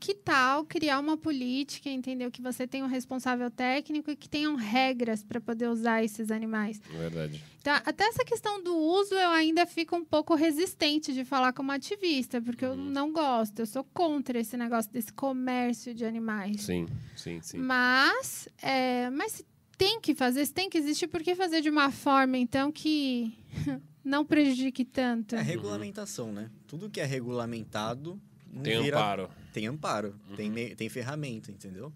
[0.00, 2.28] que tal criar uma política, entendeu?
[2.28, 6.80] Que você tenha um responsável técnico e que tenham regras para poder usar esses animais.
[6.90, 7.40] Verdade.
[7.60, 11.70] Então, até essa questão do uso, eu ainda fico um pouco resistente de falar como
[11.70, 12.90] ativista, porque eu Uhum.
[12.90, 16.62] não gosto, eu sou contra esse negócio desse comércio de animais.
[16.62, 17.58] Sim, sim, sim.
[17.58, 19.46] Mas, é, mas se
[19.76, 23.36] tem que fazer, se tem que existir, por que fazer de uma forma, então, que
[24.04, 25.34] não prejudique tanto?
[25.34, 26.50] É regulamentação, né?
[26.66, 28.20] Tudo que é regulamentado
[28.62, 29.30] Tem vira- amparo.
[29.52, 30.36] tem amparo, Uhum.
[30.36, 31.92] tem, me- tem ferramenta, entendeu?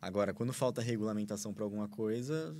[0.00, 2.54] Agora, quando falta regulamentação para alguma coisa,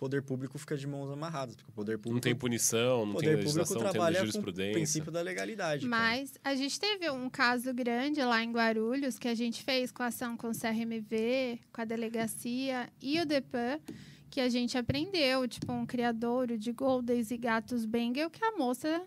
[0.00, 3.36] poder público fica de mãos amarradas, porque o poder público, Não tem punição, não tem
[3.36, 4.72] legislação, não tem com o jurisprudência.
[4.72, 5.86] princípio da legalidade.
[5.86, 5.90] cara.
[6.02, 10.02] Mas a gente teve um caso grande lá em Guarulhos que a gente fez com
[10.02, 13.78] a ação com o CRMV, com a delegacia e o DEPAN,
[14.30, 19.02] que a gente aprendeu, tipo, um criadouro de Goldens e gatos Bengal, que a moça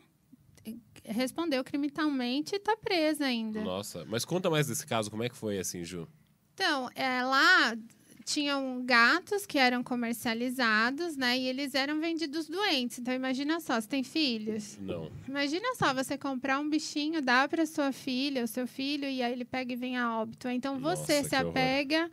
[1.03, 3.61] respondeu criminalmente e está presa ainda.
[3.63, 6.07] Nossa, mas conta mais desse caso, como é que foi assim, Ju?
[6.53, 7.75] Então, é, lá
[8.23, 11.37] tinham gatos que eram comercializados, né?
[11.37, 12.99] E eles eram vendidos doentes.
[12.99, 14.77] Então, imagina só, você tem filhos.
[14.79, 15.11] Não.
[15.27, 19.31] Imagina só, você comprar um bichinho, dá para sua filha, o seu filho, e aí
[19.31, 20.47] ele pega e vem a óbito.
[20.49, 21.49] Então, você Nossa, se que horror.
[21.49, 22.11] apega...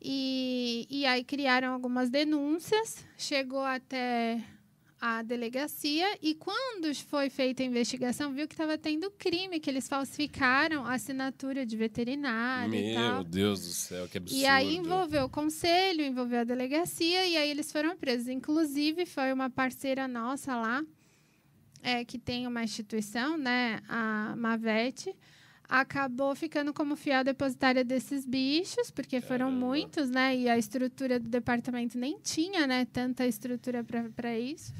[0.00, 4.40] E, e aí criaram algumas denúncias, chegou até
[5.00, 9.88] a delegacia e quando foi feita a investigação, viu que estava tendo crime, que eles
[9.88, 12.96] falsificaram a assinatura de veterinário e.
[12.96, 14.42] Meu Deus do céu, que absurdo.
[14.42, 18.28] E aí envolveu o conselho, envolveu a delegacia e aí eles foram presos.
[18.28, 20.82] Inclusive, foi uma parceira nossa lá,
[21.82, 25.14] é, que tem uma instituição, né, a Mavete,
[25.68, 29.66] acabou ficando como fiel depositária desses bichos, porque foram Caramba.
[29.66, 34.72] muitos, né, e a estrutura do departamento nem tinha, né, tanta estrutura para isso.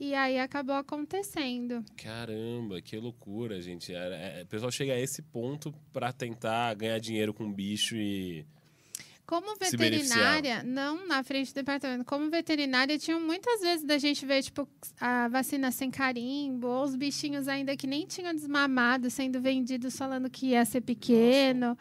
[0.00, 1.84] E aí acabou acontecendo.
[1.94, 3.94] Caramba, que loucura, gente.
[3.94, 8.46] É, é, o pessoal chega a esse ponto pra tentar ganhar dinheiro com bicho e.
[9.26, 14.42] Como veterinária, não na frente do departamento, como veterinária, tinham muitas vezes da gente ver,
[14.42, 14.66] tipo,
[14.98, 20.30] a vacina sem carimbo, ou os bichinhos ainda que nem tinham desmamado, sendo vendidos falando
[20.30, 21.78] que ia ser pequeno.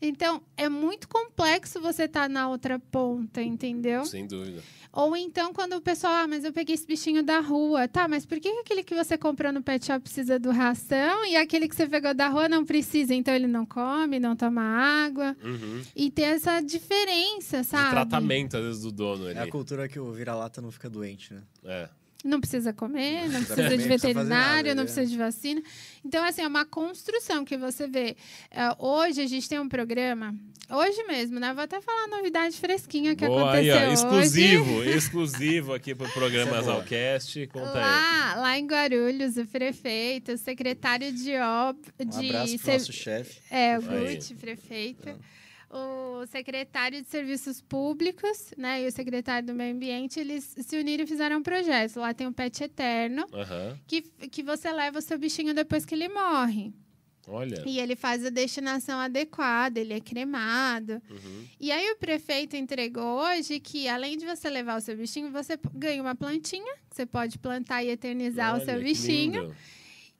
[0.00, 4.04] Então, é muito complexo você estar na outra ponta, entendeu?
[4.04, 4.62] Sem dúvida.
[4.92, 7.86] Ou então, quando o pessoal, ah, mas eu peguei esse bichinho da rua.
[7.86, 11.26] Tá, mas por que que aquele que você comprou no pet shop precisa do ração
[11.26, 13.14] e aquele que você pegou da rua não precisa?
[13.14, 15.36] Então, ele não come, não toma água.
[15.42, 15.82] Uhum.
[15.94, 17.90] E ter essa diferença, De sabe?
[17.90, 19.38] tratamento, às vezes, do dono ali.
[19.38, 21.42] É a cultura que o vira-lata não fica doente, né?
[21.64, 21.88] É.
[22.24, 24.84] Não precisa comer, não precisa de veterinário, não né?
[24.84, 25.62] precisa de vacina.
[26.04, 28.16] Então, assim, é uma construção que você vê.
[28.50, 30.34] É, hoje a gente tem um programa,
[30.68, 31.54] hoje mesmo, né?
[31.54, 33.92] Vou até falar a novidade fresquinha que Boa, aí, ó, aconteceu hoje.
[33.92, 36.62] exclusivo, exclusivo aqui pro programa Essa é.
[36.64, 37.46] Zalcast.
[37.46, 37.80] Conta aí.
[37.80, 41.78] Lá, lá em Guarulhos, o prefeito, o secretário de ob...
[42.00, 43.40] Um de abraço pro nosso chefe.
[43.48, 43.82] É, o.
[43.82, 45.08] Guti, prefeito.
[45.70, 51.04] O secretário de Serviços Públicos né, e o secretário do Meio Ambiente, eles se uniram
[51.04, 52.00] e fizeram um projeto.
[52.00, 53.78] Lá tem o Pet Eterno, Aham.
[53.86, 56.72] que, que você leva o seu bichinho depois que ele morre.
[57.30, 57.62] Olha.
[57.66, 60.94] E ele faz a destinação adequada, ele é cremado.
[61.10, 61.44] Uhum.
[61.60, 65.58] E aí o prefeito entregou hoje que, além de você levar o seu bichinho, você
[65.74, 69.42] ganha uma plantinha, que você pode plantar e eternizar o Olha, seu que bichinho.
[69.42, 69.56] lindo.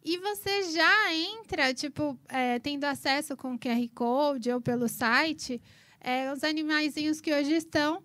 [0.05, 5.61] E você já entra, tipo, é, tendo acesso com QR Code ou pelo site,
[6.01, 8.03] é, os animaizinhos que hoje estão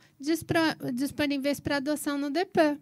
[0.94, 2.78] disponíveis para adoção no DEPAN.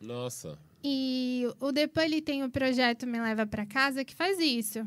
[0.00, 0.58] Nossa.
[0.82, 4.86] E o DEPAN ele tem o projeto Me Leva para Casa que faz isso.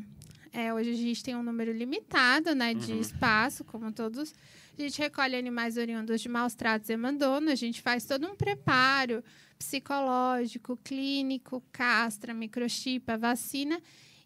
[0.52, 3.00] É, hoje a gente tem um número limitado né, de Uhum.
[3.00, 4.34] espaço, como todos.
[4.78, 7.50] A gente recolhe animais oriundos de maus tratos e abandono.
[7.50, 9.22] A gente faz todo um preparo
[9.58, 13.80] psicológico, clínico, castra, microchipa, vacina.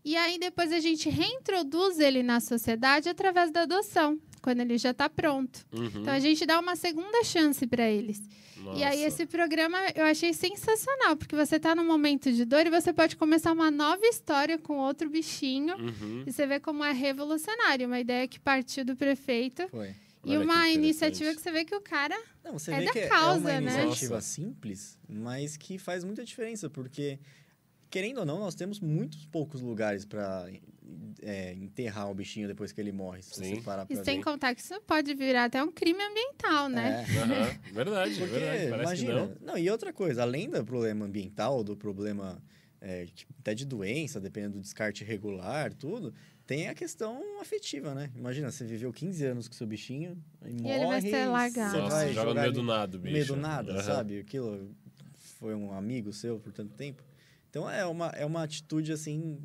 [0.05, 4.91] E aí depois a gente reintroduz ele na sociedade através da adoção, quando ele já
[4.91, 5.65] está pronto.
[5.73, 5.87] Uhum.
[5.87, 8.21] Então a gente dá uma segunda chance para eles.
[8.77, 9.09] E aí, Nossa.
[9.09, 13.17] esse programa eu achei sensacional, porque você está num momento de dor e você pode
[13.17, 15.75] começar uma nova história com outro bichinho.
[15.77, 16.23] Uhum.
[16.27, 17.87] E você vê como é revolucionário.
[17.87, 19.67] Uma ideia que partiu do prefeito.
[19.69, 19.93] Foi.
[20.25, 20.75] E Olha que uma interessante.
[20.79, 22.17] iniciativa que você vê que o cara.
[22.45, 23.83] Não, você É vê da que é- causa, é uma né?
[23.83, 24.27] iniciativa Nossa.
[24.27, 27.19] simples, mas que faz muita diferença, porque,
[27.91, 30.47] querendo ou não, nós temos muitos poucos lugares para
[31.57, 33.57] enterrar o bichinho depois que ele morre, se Sim.
[33.57, 34.25] você parar pra E sem ver.
[34.25, 37.05] contar que isso pode virar até um crime ambiental, né?
[37.09, 37.19] É.
[37.19, 37.57] Aham.
[37.73, 38.71] Verdade, Porque, verdade.
[38.71, 39.37] Parece que imagina, não.
[39.53, 39.59] não.
[39.59, 42.43] e outra coisa, além do problema ambiental, do problema
[42.81, 46.13] é, tipo, até de doença, dependendo do descarte regular, tudo,
[46.53, 48.11] tem a questão afetiva, né?
[48.15, 51.71] Imagina, você viveu 15 anos com seu bichinho e, morre, ele vai ser largado.
[51.71, 53.13] você Nossa, vai joga no jogar meio do nada, no bicho.
[53.15, 53.83] meio do nada, Aham.
[53.83, 54.19] sabe?
[54.19, 54.71] Aquilo
[55.39, 57.03] foi um amigo seu por tanto tempo.
[57.49, 59.39] Então é uma, é uma atitude assim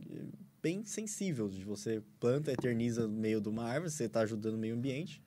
[0.62, 4.58] bem sensível de você planta, eterniza no meio de uma árvore, você está ajudando o
[4.58, 5.22] meio ambiente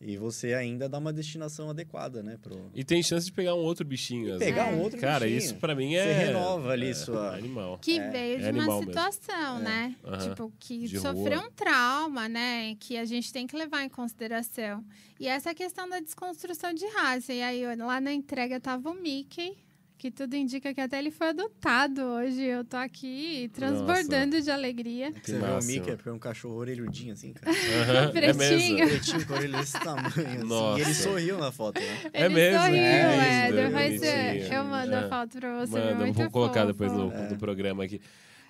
[0.00, 2.36] e você ainda dá uma destinação adequada, né?
[2.42, 2.70] Pro...
[2.74, 4.38] E tem chance de pegar um outro bichinho.
[4.38, 5.38] pegar um outro Cara, bichinho.
[5.38, 6.12] isso pra mim Você é.
[6.26, 7.78] renova ali é, sua- Animal.
[7.80, 8.92] Que É, veio é de uma animal mesmo.
[8.92, 9.62] situação, É.
[9.62, 9.96] né?
[10.22, 11.48] Tipo, que De sofreu rua.
[11.48, 12.74] um trauma, né?
[12.80, 14.84] Que a gente tem que levar em consideração.
[15.18, 17.32] E essa questão da desconstrução de raça.
[17.32, 19.56] E aí, lá na entrega tava o Mickey,
[19.96, 22.42] que tudo indica que até ele foi adotado hoje.
[22.42, 25.12] Eu tô aqui transbordando de alegria.
[25.22, 25.64] Você vê o.
[25.64, 27.56] Mickey, é porque é um cachorro orelhudinho assim, cara.
[27.56, 28.38] Aham, é mesmo.
[28.38, 28.88] Pretinho.
[28.88, 30.44] Pretinho com orelha desse tamanho, assim.
[30.46, 30.78] Nossa.
[30.78, 32.10] E ele sorriu na foto, né?
[32.12, 32.60] É Ele mesmo?
[32.60, 33.46] sorriu, É é.
[33.50, 34.52] lindo, Depois bonitinho.
[34.54, 34.98] eu mando É.
[34.98, 35.72] a foto pra você.
[35.78, 36.72] Manda, muito vou colocar fofo.
[36.72, 37.30] depois no, É.
[37.30, 38.00] no programa aqui.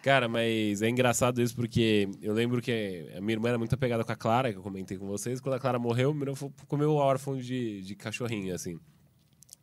[0.03, 4.05] Cara, mas é engraçado isso porque eu lembro que a minha irmã era muito apegada
[4.05, 5.41] com a Clara, que eu comentei com vocês.
[5.41, 8.79] Quando a Clara morreu, minha irmã comeu órfão de, de cachorrinho, assim.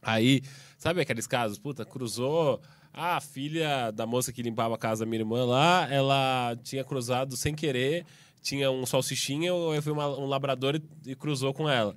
[0.02, 0.42] Aí,
[0.78, 1.60] sabe aqueles casos?
[1.60, 2.62] Puta, cruzou.
[2.94, 7.38] A filha da moça que limpava a casa da minha irmã lá, ela tinha cruzado
[7.38, 8.06] sem querer,
[8.42, 11.96] tinha um salsichinha, eu fui uma- um labrador e, e cruzou com ela.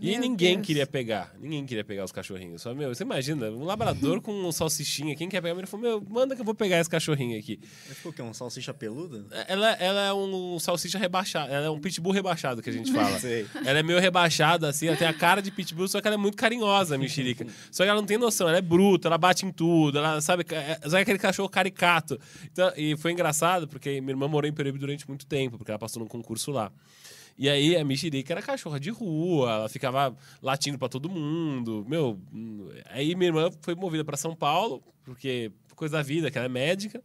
[0.00, 0.66] E Meu ninguém Deus.
[0.66, 1.34] queria pegar.
[1.38, 2.62] Ninguém queria pegar os cachorrinhos.
[2.62, 5.14] Só, meu, você imagina, um labrador com um salsichinha.
[5.14, 5.56] Quem quer pegar?
[5.56, 7.60] Ele falou, meu, manda que eu vou pegar esse cachorrinho aqui.
[7.86, 8.22] Mas ficou o quê?
[8.22, 9.26] Um salsicha peluda?
[9.46, 11.52] Ela, ela é um salsicha rebaixado.
[11.52, 13.18] Ela é um pitbull rebaixado, que a gente fala.
[13.18, 13.46] Sei.
[13.64, 16.18] Ela é meio rebaixada, assim, ela tem a cara de pitbull, só que ela é
[16.18, 17.46] muito carinhosa, a mexerica.
[17.70, 20.44] Só que ela não tem noção, ela é bruta, ela bate em tudo, ela sabe,
[20.50, 22.18] é, sabe aquele cachorro caricato.
[22.50, 25.78] Então, e foi engraçado, porque minha irmã morou em Peruíbe durante muito tempo, porque ela
[25.78, 26.72] passou num concurso lá.
[27.38, 31.84] E aí a mexerica era cachorra de rua, ela ficava latindo pra todo mundo.
[31.88, 36.36] Meu, hum, aí minha irmã foi movida pra São Paulo, porque coisa da vida, que
[36.36, 37.02] ela é médica.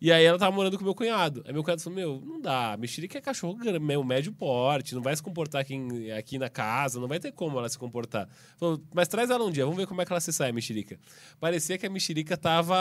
[0.00, 1.42] E aí ela tava morando com meu cunhado.
[1.46, 2.76] Aí meu cunhado falou: Meu, não dá.
[2.78, 7.00] Mexerica é cachorro meu, médio porte, não vai se comportar aqui, em- aqui na casa,
[7.00, 8.28] não vai ter como ela se comportar.
[8.58, 10.98] Falou, mas traz ela um dia, vamos ver como é que ela se sai, mexerica.
[11.40, 12.74] Parecia que a mexerica tava.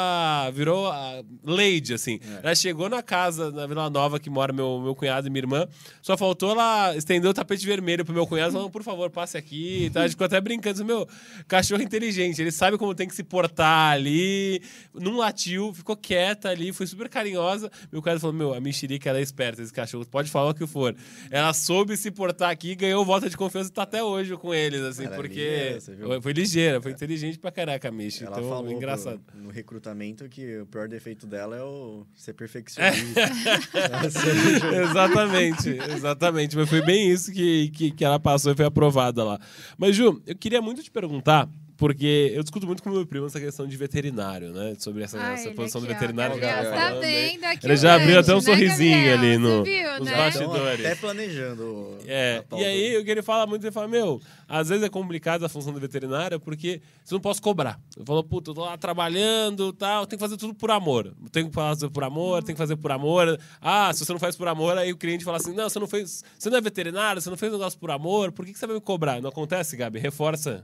[0.51, 2.19] virou a Lady, assim.
[2.41, 5.67] Ela chegou na casa, na Vila Nova, que mora meu, meu cunhado e minha irmã.
[6.01, 9.89] Só faltou ela estender o tapete vermelho pro meu cunhado, falando, por favor, passe aqui.
[9.93, 10.01] Tá?
[10.01, 11.07] A gente ficou até brincando, meu,
[11.47, 14.61] cachorro inteligente, ele sabe como tem que se portar ali.
[14.93, 17.69] Não latiu, ficou quieta ali, foi super carinhosa.
[17.91, 20.65] Meu cunhado falou: Meu, a mexerica ela é esperta, esse cachorro, pode falar o que
[20.67, 20.95] for.
[21.31, 24.81] Ela soube se portar aqui ganhou volta de confiança e tá até hoje com eles,
[24.81, 25.77] assim, é porque.
[26.21, 28.23] Foi, ligeira, foi inteligente pra caraca a Michi.
[28.25, 29.19] Ela Então, falou engraçado.
[29.19, 33.21] pro- no recrutamento que o pior defeito dela é o ser perfeccionista.
[33.73, 36.55] Ela ser- exatamente, exatamente.
[36.55, 39.39] Mas foi bem isso que, que, que ela passou e foi aprovada lá.
[39.77, 43.39] Mas, Ju, eu queria muito te perguntar, Porque eu discuto muito com meu primo essa
[43.39, 44.75] questão de veterinário, né?
[44.77, 46.39] Sobre essa, Ah, essa ele posição aqui, do veterinário.
[46.39, 47.29] Gabriel, tá falando aí.
[47.31, 49.17] vendo aqui Ele o já abriu até um né, sorrisinho Gabriel?
[49.17, 50.15] ali no- viu, nos né?
[50.17, 50.85] bastidores.
[50.85, 51.97] Até planejando.
[52.05, 55.43] É, e aí o que ele fala muito, ele fala, meu, às vezes é complicado
[55.45, 57.79] a função do veterinário porque você não posso cobrar.
[57.97, 61.13] Eu falo, puta, eu tô lá trabalhando tal, tem que fazer tudo por amor.
[61.31, 63.39] Tem que fazer por amor, tem que fazer por amor.
[63.59, 65.87] Ah, se você não faz por amor, aí o cliente fala assim, não, você não
[65.87, 68.59] fez, você não é veterinário, você não fez um negócio por amor, por que, que
[68.59, 69.21] você vai me cobrar?
[69.21, 69.97] Não acontece, Gabi?
[69.99, 70.63] Reforça.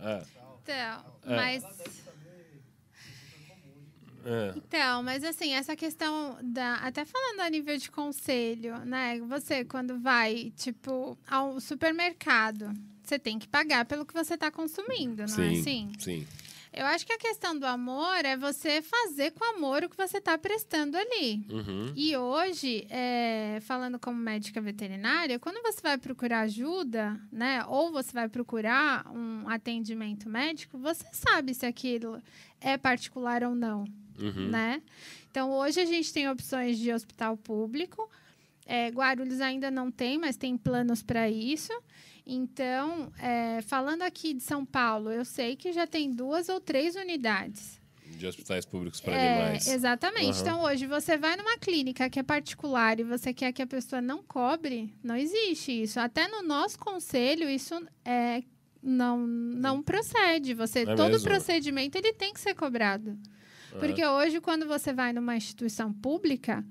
[0.00, 0.22] É,
[0.68, 1.36] Então, É.
[1.36, 1.64] mas...
[4.24, 4.52] é.
[4.56, 6.74] Então, mas assim, essa questão da.
[6.76, 9.18] Até falando a nível de conselho, né?
[9.20, 12.70] Você, quando vai, tipo, ao supermercado,
[13.02, 15.92] você tem que pagar pelo que você está consumindo, não é Sim, assim?
[15.98, 16.26] sim.
[16.72, 20.18] Eu acho que a questão do amor é você fazer com amor o que você
[20.18, 21.44] está prestando ali.
[21.50, 21.92] Uhum.
[21.96, 28.12] E hoje, é, falando como médica veterinária, quando você vai procurar ajuda, né, ou você
[28.12, 32.20] vai procurar um atendimento médico, você sabe se aquilo
[32.60, 33.84] é particular ou não,
[34.20, 34.48] Uhum.
[34.48, 34.82] né?
[35.30, 38.10] Então, hoje a gente tem opções de hospital público.
[38.66, 41.72] É, Guarulhos ainda não tem, mas tem planos para isso.
[42.30, 46.94] Então, é, falando aqui de São Paulo, eu sei que já tem duas ou três
[46.94, 47.80] unidades.
[48.04, 49.66] De hospitais públicos para É, animais.
[49.66, 50.32] exatamente.
[50.32, 50.40] Aham.
[50.42, 54.02] Então, hoje, você vai numa clínica que é particular e você quer que a pessoa
[54.02, 55.98] não cobre, não existe isso.
[55.98, 57.74] Até no nosso conselho, isso
[58.04, 58.42] é,
[58.82, 60.52] não, não procede.
[60.52, 61.28] Você, É todo mesmo?
[61.28, 63.10] procedimento ele tem que ser cobrado.
[63.72, 63.78] Aham.
[63.80, 66.62] Porque hoje, quando você vai numa instituição pública,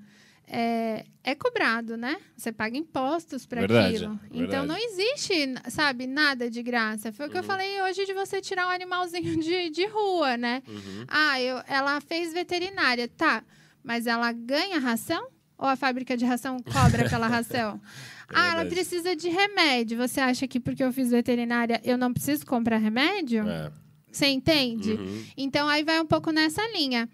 [0.50, 2.16] é, é cobrado, né?
[2.36, 3.78] Você paga impostos para aquilo.
[4.18, 4.18] verdade.
[4.32, 5.34] Então, não existe,
[5.70, 7.12] sabe, nada de graça.
[7.12, 7.46] Foi o que eu Uhum.
[7.46, 10.62] falei hoje de você tirar um animalzinho de, de rua, né?
[10.66, 11.04] Uhum.
[11.08, 13.44] Ah, eu, ela fez veterinária, tá.
[13.84, 15.28] Mas ela ganha ração?
[15.56, 17.80] Ou a fábrica de ração cobra pela ração?
[18.28, 19.96] ah, ela precisa de remédio.
[19.98, 23.46] Você acha que porque eu fiz veterinária eu não preciso comprar remédio?
[23.48, 23.72] É.
[24.10, 24.92] Você entende?
[24.92, 25.24] Uhum.
[25.36, 27.08] Então aí vai um pouco nessa linha.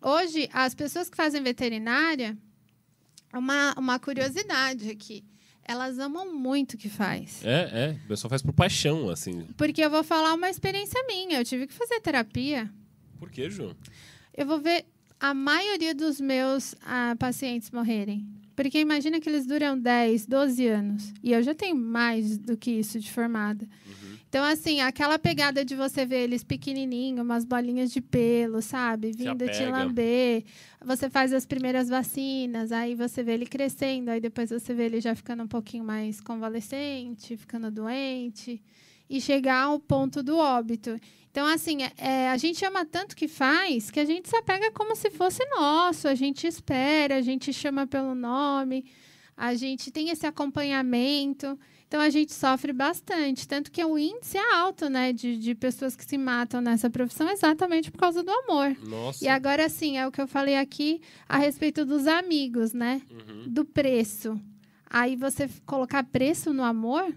[0.00, 2.36] Hoje, as pessoas que fazem veterinária,
[3.32, 5.24] uma, uma curiosidade aqui.
[5.64, 7.44] Elas amam muito o que faz.
[7.44, 8.00] É, é.
[8.04, 9.46] O pessoal faz por paixão, assim.
[9.56, 11.38] Porque eu vou falar uma experiência minha.
[11.38, 12.70] Eu tive que fazer terapia.
[13.18, 13.76] Por quê, Ju?
[14.34, 14.86] Eu vou ver
[15.20, 18.26] a maioria dos meus ah, pacientes morrerem.
[18.58, 21.14] Porque imagina que eles duram 10, 12 anos.
[21.22, 23.64] E eu já tenho mais do que isso de formada.
[24.28, 29.12] Então, assim, aquela pegada de você ver eles pequenininho, umas bolinhas de pelo, sabe?
[29.12, 30.44] Vindo te lamber.
[30.84, 35.00] Você faz as primeiras vacinas, aí você vê ele crescendo, aí depois você vê ele
[35.00, 38.60] já ficando um pouquinho mais convalescente, ficando doente.
[39.08, 40.98] E chegar ao ponto do óbito.
[41.38, 44.72] Então, assim, é- é, a gente ama tanto que faz que a gente se apega
[44.72, 46.08] como se fosse nosso.
[46.08, 48.84] A gente espera, a gente chama pelo nome,
[49.36, 51.56] a gente tem esse acompanhamento.
[51.86, 53.46] Então, a gente sofre bastante.
[53.46, 55.12] Tanto que o índice é alto, né?
[55.12, 58.76] De, de pessoas que se matam nessa profissão exatamente por causa do amor.
[58.82, 59.24] Nossa.
[59.24, 63.00] E agora, sim, é o que eu falei aqui a respeito dos amigos, né?
[63.08, 63.44] Uhum.
[63.46, 64.40] do preço.
[64.90, 67.14] Aí você colocar preço no amor.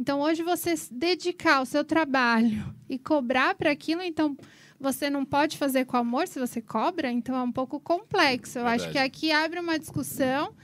[0.00, 4.34] Então, hoje você dedicar o seu trabalho e cobrar para aquilo, então
[4.80, 8.58] você não pode fazer com amor se você cobra, então é um pouco complexo.
[8.58, 9.10] Eu acho Verdade.
[9.10, 10.54] que aqui abre uma discussão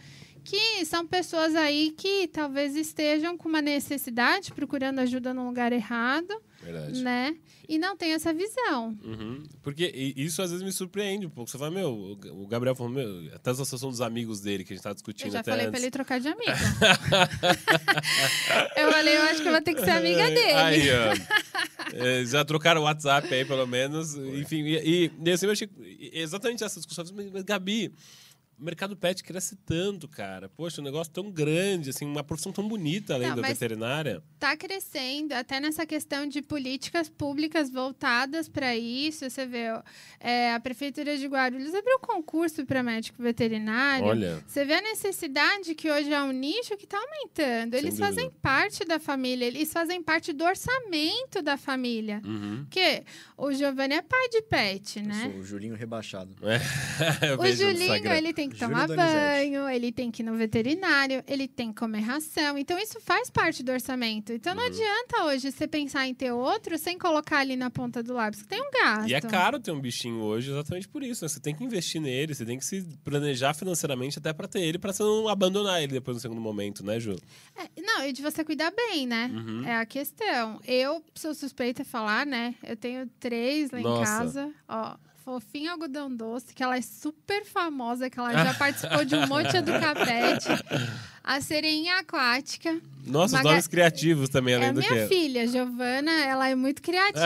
[0.43, 6.32] que são pessoas aí que talvez estejam com uma necessidade, procurando ajuda no lugar errado,
[6.73, 7.03] Verdade.
[7.03, 7.37] né?
[7.69, 8.97] E não tem essa visão.
[9.05, 9.43] Uhum.
[9.62, 9.85] Porque
[10.17, 11.51] isso às vezes me surpreende um pouco.
[11.51, 14.64] Você fala, meu, o Ga- o Gabriel falou, meu, até essa situação dos amigos dele
[14.64, 15.73] que a gente tá discutindo Eu já até falei antes.
[15.73, 16.47] para ele trocar de amigo.
[18.77, 20.53] eu falei, eu acho que eu vou ter que ser amiga dele.
[20.53, 21.47] Aí, ó.
[21.93, 24.14] É, já trocaram o WhatsApp aí, pelo menos.
[24.14, 25.69] Enfim, e, e, e assim, eu achei
[26.12, 27.05] exatamente essa discussão.
[27.14, 27.93] Mas, mas, Gabi,
[28.59, 30.49] o mercado pet cresce tanto, cara.
[30.49, 34.23] Poxa, um negócio tão grande, assim, uma profissão tão bonita além Não, da veterinária.
[34.35, 39.29] está crescendo, até nessa questão de políticas públicas voltadas para isso.
[39.29, 39.67] Você vê,
[40.21, 44.07] é, a Prefeitura de Guarulhos abriu concurso para médico veterinário.
[44.07, 44.43] Olha.
[44.47, 47.73] Você vê a necessidade que hoje é um nicho que está aumentando.
[47.73, 48.07] Sem Eles dúvida.
[48.07, 52.23] fazem parte da família, eles fazem parte do orçamento da família.
[52.25, 52.65] Uhum.
[52.65, 53.05] Porque
[53.37, 55.31] o Giovanni é pai de pet, Eu né?
[55.31, 56.35] sou o Julinho rebaixado.
[57.21, 59.14] Eu O Julinho, ele tem que Júlio tomar Donizete.
[59.14, 62.57] banho, ele tem que ir no veterinário, ele tem que comer ração.
[62.59, 64.32] Então, isso faz parte do orçamento.
[64.32, 64.59] Então, Uhum.
[64.61, 68.42] não adianta hoje você pensar em ter outro sem colocar ali na ponta do lápis,
[68.42, 69.09] que tem um gasto.
[69.09, 71.28] E é caro ter um bichinho hoje exatamente por isso, né?
[71.28, 74.78] Você tem que investir nele, você tem que se planejar financeiramente até pra ter ele,
[74.78, 77.16] pra você não abandonar ele depois no segundo momento, né, Ju?
[77.57, 79.30] É, não, e de você cuidar bem, né?
[79.32, 79.64] Uhum.
[79.66, 80.61] É a questão.
[80.66, 82.55] Eu sou suspeita a falar, né?
[82.62, 84.05] Eu tenho três lá em Nossa.
[84.05, 84.51] casa.
[84.68, 84.97] Ó,
[85.27, 89.51] Fofinha Algodão Doce, que ela é super famosa, que ela já participou de um monte
[89.51, 90.47] de Educapete.
[91.24, 92.81] A sereinha aquática.
[93.05, 95.09] Nossa, os nomes criativos também, É além a do minha que.
[95.09, 97.18] filha, Giovana, ela é muito criativa.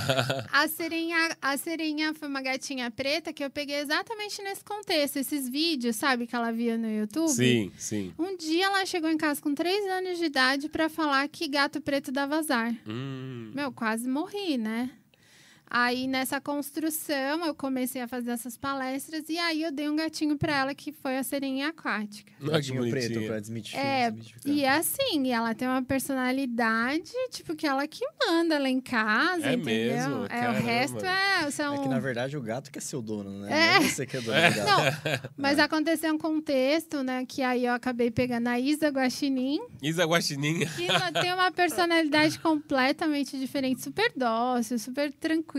[0.50, 5.18] a, sereinha, a sereinha foi uma gatinha preta que eu peguei exatamente nesse contexto.
[5.18, 7.28] Esses vídeos, sabe, que ela via no YouTube?
[7.28, 8.14] sim, sim.
[8.18, 11.78] Um dia ela chegou em casa com três anos de idade pra falar que gato
[11.78, 12.74] preto dava azar.
[12.88, 14.88] Hum, Meu, quase morri, né?
[15.66, 20.36] Aí nessa construção eu comecei a fazer essas palestras e aí eu dei um gatinho
[20.38, 22.30] pra ela que foi a sereinha aquática.
[22.38, 23.84] que Gatinho preto pra desmitificar.
[23.84, 24.52] É, desmitificar.
[24.52, 28.80] E é assim, e ela tem uma personalidade, tipo, que ela que manda lá em
[28.80, 29.64] casa, É entendeu?
[29.96, 30.24] mesmo?
[30.24, 30.58] É, Caramba.
[30.60, 31.74] o resto é, são...
[31.74, 33.48] É que na verdade o gato que é seu dono, né?
[33.50, 33.78] É.
[33.80, 34.66] Não é você que é dono do gato.
[34.66, 40.04] Não, mas aconteceu um contexto, né, que aí eu acabei pegando a Isa Guaxinim, Isa
[40.04, 40.66] Guaxininha.
[40.76, 45.53] que ela tem uma personalidade completamente diferente, super dócil, super tranquila,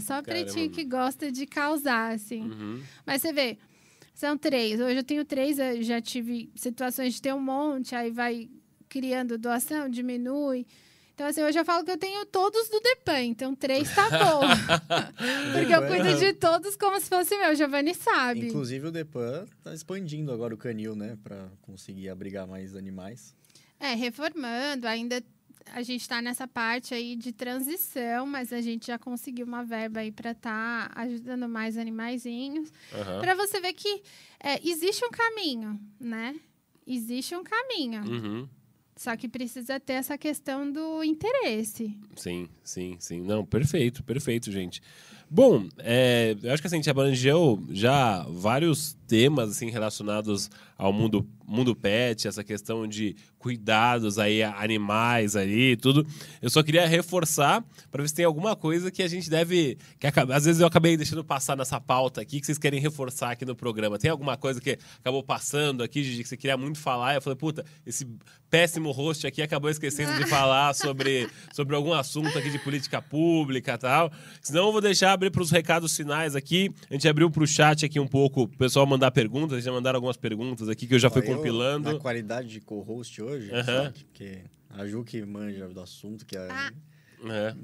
[0.00, 0.24] só Caramba.
[0.24, 2.42] pretinho que gosta de causar, assim.
[2.42, 2.82] Uhum.
[3.06, 3.58] Mas você vê,
[4.14, 4.80] são três.
[4.80, 8.48] Hoje eu tenho três, eu já tive situações de ter um monte, aí vai
[8.88, 10.66] criando doação, diminui.
[11.14, 14.40] Então, assim, hoje eu falo que eu tenho todos do Depan, então três tá bom.
[15.52, 18.46] Porque eu cuido de todos como se fosse meu, Giovanni sabe.
[18.46, 21.18] Inclusive o Depan tá expandindo agora o canil, né?
[21.24, 23.34] Pra conseguir abrigar mais animais.
[23.80, 25.20] É, reformando, ainda
[25.72, 30.00] a gente está nessa parte aí de transição, mas a gente já conseguiu uma verba
[30.00, 32.72] aí para estar ajudando mais animaizinhos.
[32.92, 33.20] Aham.
[33.20, 34.02] Para você ver que
[34.42, 36.34] é, existe um caminho, né?
[36.86, 38.02] Existe um caminho.
[38.02, 38.48] Uhum.
[38.98, 41.96] Só que precisa ter essa questão do interesse.
[42.16, 43.22] Sim, sim, sim.
[43.22, 44.82] Não, perfeito, perfeito, gente.
[45.30, 50.92] Bom, é, eu acho que assim, a gente abrangeu já vários temas assim relacionados ao
[50.92, 56.06] mundo, mundo pet, essa questão de cuidados aí animais ali, tudo.
[56.42, 60.06] Eu só queria reforçar para ver se tem alguma coisa que a gente deve, que
[60.06, 63.56] às vezes eu acabei deixando passar nessa pauta aqui que vocês querem reforçar aqui no
[63.56, 63.98] programa.
[63.98, 67.14] Tem alguma coisa que acabou passando aqui, Gigi, que você queria muito falar?
[67.14, 68.06] Eu falei, puta, esse
[68.50, 73.76] péssimo host aqui acabou esquecendo de falar sobre, sobre algum assunto aqui de política pública
[73.78, 74.12] tal.
[74.40, 76.70] Senão eu vou deixar abrir para os recados finais aqui.
[76.90, 79.62] A gente abriu para o chat aqui um pouco, o pessoal mandar perguntas.
[79.64, 81.92] Já mandaram algumas perguntas aqui que eu já fui eu, compilando.
[81.92, 84.38] Na qualidade de co-host hoje, só que- porque
[84.70, 86.72] a Ju que manja do assunto, que é, Ah.
[87.24, 87.54] É.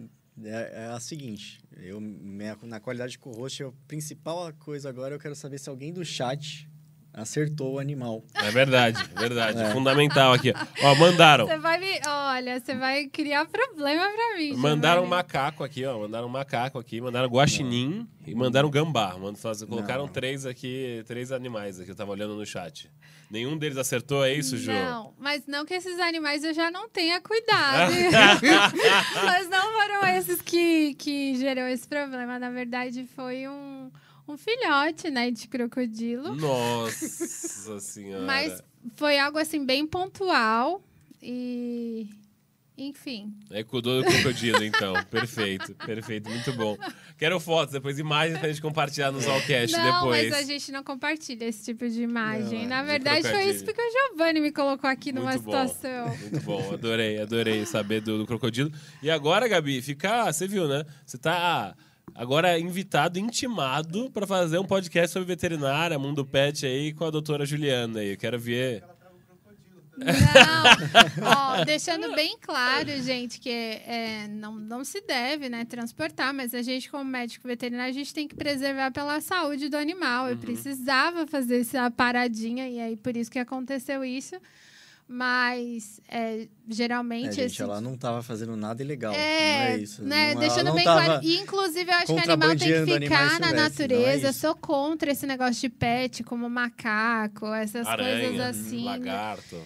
[0.45, 1.61] é, é a seguinte.
[1.77, 5.93] Eu, minha- na qualidade de co-host, a principal coisa agora, eu quero saber se alguém
[5.93, 6.69] do chat
[7.15, 8.25] acertou o animal.
[8.35, 9.63] É verdade, é verdade.
[9.63, 9.71] É.
[9.71, 10.53] Fundamental aqui.
[10.83, 11.47] Ó, mandaram.
[11.47, 12.01] Você vai me.
[12.07, 14.55] Olha, você vai criar problema pra mim.
[14.55, 15.99] Mandaram um macaco aqui, ó.
[16.01, 19.17] Mandaram um macaco aqui, mandaram guaxinim e mandaram gambá.
[19.17, 19.39] Mano,
[19.69, 20.13] colocaram Não.
[20.13, 22.91] três aqui, três animais aqui, eu tava olhando no chat.
[23.31, 24.71] Nenhum deles acertou, é isso, Ju?
[24.71, 27.93] Não, mas não que esses animais eu já não tenha cuidado.
[29.25, 32.39] mas não foram esses que, que gerou esse problema.
[32.39, 33.91] Na verdade, foi um,
[34.27, 36.35] um filhote, né, de crocodilo.
[36.35, 38.25] Nossa senhora.
[38.25, 38.63] Mas
[38.97, 40.83] foi algo assim bem pontual
[41.23, 42.09] e
[42.77, 43.33] enfim.
[43.51, 44.95] É cuidou do crocodilo, então.
[45.09, 46.77] perfeito, perfeito, muito bom.
[47.17, 50.31] Quero fotos, depois imagens pra gente compartilhar no Zalcast não, depois.
[50.31, 52.63] mas a gente não compartilha esse tipo de imagem.
[52.63, 55.69] Não, Na de verdade, foi isso porque o Giovanni me colocou aqui numa Muito bom.
[55.69, 56.09] situação.
[56.19, 58.73] Muito bom, adorei, adorei saber do, do crocodilo.
[59.01, 60.33] E agora, Gabi, fica.
[60.33, 60.85] Você viu, né?
[61.07, 61.77] Você tá
[62.15, 67.47] agora invitado, intimado para fazer um podcast sobre veterinária, mundo pet aí com a doutora
[67.47, 68.13] Juliana aí.
[68.13, 68.83] Eu quero ver.
[69.97, 70.05] Não,
[71.25, 76.63] ó, deixando bem claro, gente, que é, não, não se deve né, transportar, mas a
[76.63, 80.25] gente, como médico veterinário, a gente tem que preservar pela saúde do animal.
[80.25, 80.31] Uhum.
[80.31, 84.35] Eu precisava fazer essa paradinha, e aí por isso que aconteceu isso.
[85.07, 87.33] Mas é, É, geralmente.
[87.35, 89.13] gente, esse- ela não tava fazendo nada ilegal.
[89.13, 90.03] não É, é isso.
[90.03, 90.09] né?
[90.09, 91.21] Não- ela deixando bem claro.
[91.23, 94.31] E, inclusive, eu acho que o animal tem que ficar na é natureza.
[94.31, 94.41] isso.
[94.41, 98.85] Sou contra esse negócio de pet, como macaco, essas coisas Aranha, assim.
[98.85, 99.61] lagarto.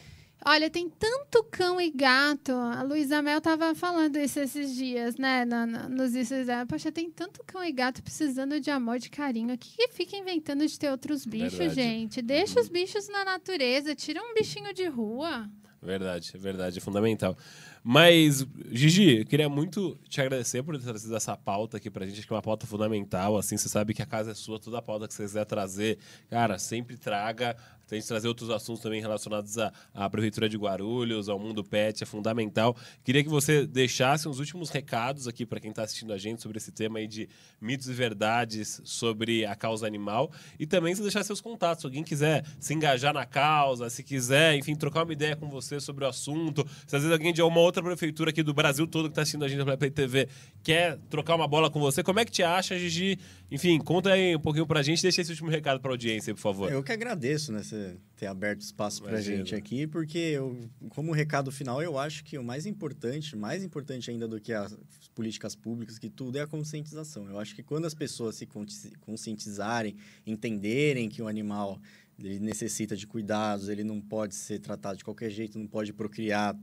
[0.45, 2.53] Olha, tem tanto cão e gato.
[2.53, 5.45] A Luísa Mel tava falando isso esses dias, né?
[5.45, 6.64] na- na- nos dela.
[6.64, 9.55] Poxa, tem tanto cão e gato precisando de amor, de carinho.
[9.55, 11.80] O que, que fica inventando de ter outros bichos, Verdade.
[11.82, 12.22] gente?
[12.22, 13.95] Deixa os bichos na natureza.
[13.95, 15.49] Tira um bichinho de rua.
[15.82, 17.36] Verdade, verdade, é fundamental.
[17.84, 22.18] Mas, Gigi, eu queria muito te agradecer por ter trazido essa pauta aqui pra gente,
[22.18, 24.78] acho que é uma pauta fundamental, assim, você sabe que a casa é sua, toda
[24.78, 27.57] a pauta que você quiser trazer, cara, sempre traga,
[27.89, 32.03] tem que trazer outros assuntos também relacionados à, à Prefeitura de Guarulhos, ao mundo pet,
[32.03, 32.76] é fundamental.
[33.03, 36.59] Queria que você deixasse uns últimos recados aqui para quem está assistindo a gente sobre
[36.59, 37.28] esse tema aí de
[37.61, 40.30] mitos e verdades sobre a causa animal
[40.61, 44.55] e também se deixar seus contatos, se alguém quiser se engajar na causa, se quiser,
[44.55, 47.61] enfim, trocar uma ideia com você sobre o assunto, se às vezes alguém de uma
[47.61, 50.28] outra prefeitura aqui do Brasil todo que está assistindo a gente na Play TV
[50.62, 53.18] quer trocar uma bola com você, como é que te acha, Gigi?
[53.51, 55.01] Enfim, conta aí um pouquinho pra gente.
[55.03, 56.70] Deixa esse último recado pra audiência, por favor.
[56.70, 59.36] Eu que agradeço, né, você ter aberto espaço pra Imagina.
[59.38, 64.11] gente aqui, porque eu, como recado final, eu acho que o mais importante, mais importante
[64.11, 64.76] ainda do que as
[65.14, 67.26] políticas públicas, que tudo é a conscientização.
[67.28, 69.96] Eu acho que quando as pessoas se consci- conscientizarem,
[70.26, 71.80] entenderem que o animal
[72.18, 76.55] ele necessita de cuidados, ele não pode ser tratado de qualquer jeito, não pode procriar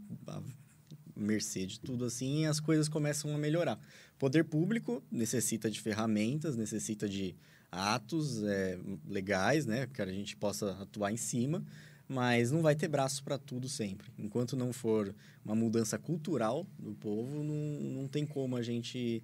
[1.15, 3.79] mercê de tudo assim, as coisas começam a melhorar.
[4.17, 7.35] Poder público necessita de ferramentas, necessita de
[7.71, 11.63] atos é, legais, né, que a gente possa atuar em cima,
[12.07, 14.07] mas não vai ter braço para tudo sempre.
[14.17, 15.13] Enquanto não for
[15.43, 19.23] uma mudança cultural do povo, não, não tem como a gente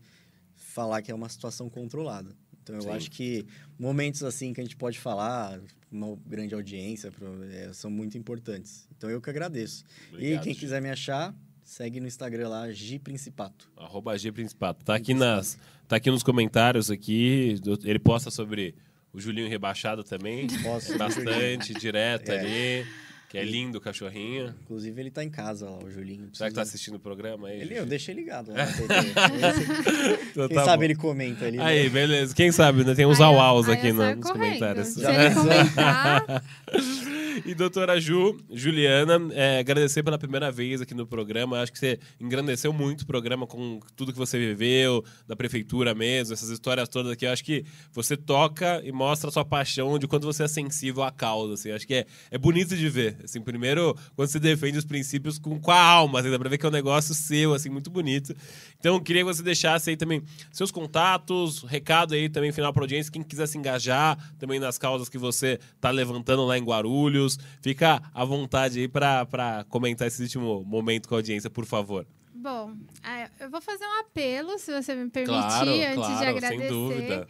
[0.56, 2.36] falar que é uma situação controlada.
[2.64, 2.90] Então, eu Sim.
[2.90, 3.46] acho que
[3.78, 5.60] momentos assim que a gente pode falar,
[5.92, 7.12] uma grande audiência,
[7.52, 8.88] é, são muito importantes.
[8.96, 9.84] Então, eu que agradeço.
[10.10, 11.36] Obrigado, e quem quiser me achar,
[11.72, 13.70] segue no Instagram lá, G Principato.
[13.78, 14.84] Arroba G Principato.
[14.84, 15.58] Tá aqui, nas,
[15.88, 17.56] tá aqui nos comentários aqui.
[17.86, 18.76] Ele posta sobre
[19.14, 20.48] o Julinho rebaixado também.
[20.64, 22.40] Posso Bastante, direto É.
[22.40, 22.86] ali.
[23.30, 24.54] Que é lindo o cachorrinho.
[24.64, 26.28] Inclusive, ele tá em casa lá, o Julinho.
[26.34, 27.62] Será que tá assistindo o programa aí?
[27.62, 30.24] Ele, eu deixei ligado lá na TV.
[30.32, 30.84] Então Quem tá sabe bom.
[30.84, 31.56] ele comenta ali.
[31.56, 31.64] né?
[31.64, 32.36] Aí, beleza.
[32.36, 32.94] Quem sabe, né?
[32.94, 33.22] Tem uns
[33.70, 34.34] aí aqui eu no- nos correndo.
[34.34, 34.88] comentários.
[34.90, 36.44] Se ele comentar,
[37.46, 41.60] E doutora Ju, Juliana, é, agradecer pela primeira vez aqui no programa.
[41.60, 46.34] Acho que você engrandeceu muito o programa com tudo que você viveu, da prefeitura mesmo,
[46.34, 47.26] essas histórias todas aqui.
[47.26, 51.12] Acho que você toca e mostra a sua paixão de quanto você é sensível à
[51.12, 51.54] causa.
[51.54, 51.72] Assim.
[51.72, 53.18] Acho que é, é bonito de ver.
[53.24, 56.58] Assim, primeiro, quando você defende os princípios com, com a alma, assim, dá pra ver
[56.58, 58.36] que é um negócio seu, assim, muito bonito.
[58.80, 63.12] Então, queria que você deixasse aí também seus contatos, recado aí também final para audiência,
[63.12, 67.21] quem quiser se engajar também nas causas que você tá levantando lá em Guarulhos,
[67.62, 72.06] fica à vontade aí para comentar esse último momento com a audiência, por favor.
[72.34, 76.26] Bom, é, eu vou fazer um apelo, se você me permitir, claro, antes claro, de
[76.26, 76.58] agradecer.
[76.58, 77.28] sem dúvida.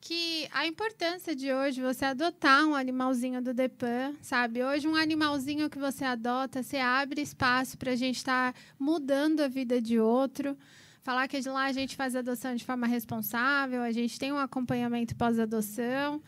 [0.00, 4.62] que a importância de hoje você adotar um animalzinho do Depan, sabe?
[4.64, 9.48] Hoje um animalzinho que você adota, você abre espaço para a gente estar mudando a
[9.48, 10.56] vida de outro.
[11.02, 14.38] Falar que de lá a gente faz adoção de forma responsável, a gente tem um
[14.38, 16.22] acompanhamento pós-adoção.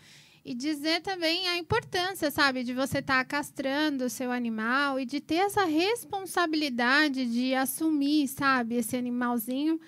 [0.49, 5.21] E dizer também a importância, sabe, de você estar castrando o seu animal e de
[5.21, 9.79] ter essa responsabilidade de assumir, sabe, esse animalzinho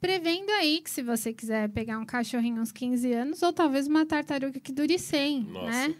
[0.00, 4.06] prevendo aí que se você quiser pegar um cachorrinho uns 15 anos ou talvez uma
[4.06, 5.66] tartaruga que dure 100, Nossa.
[5.66, 5.94] né?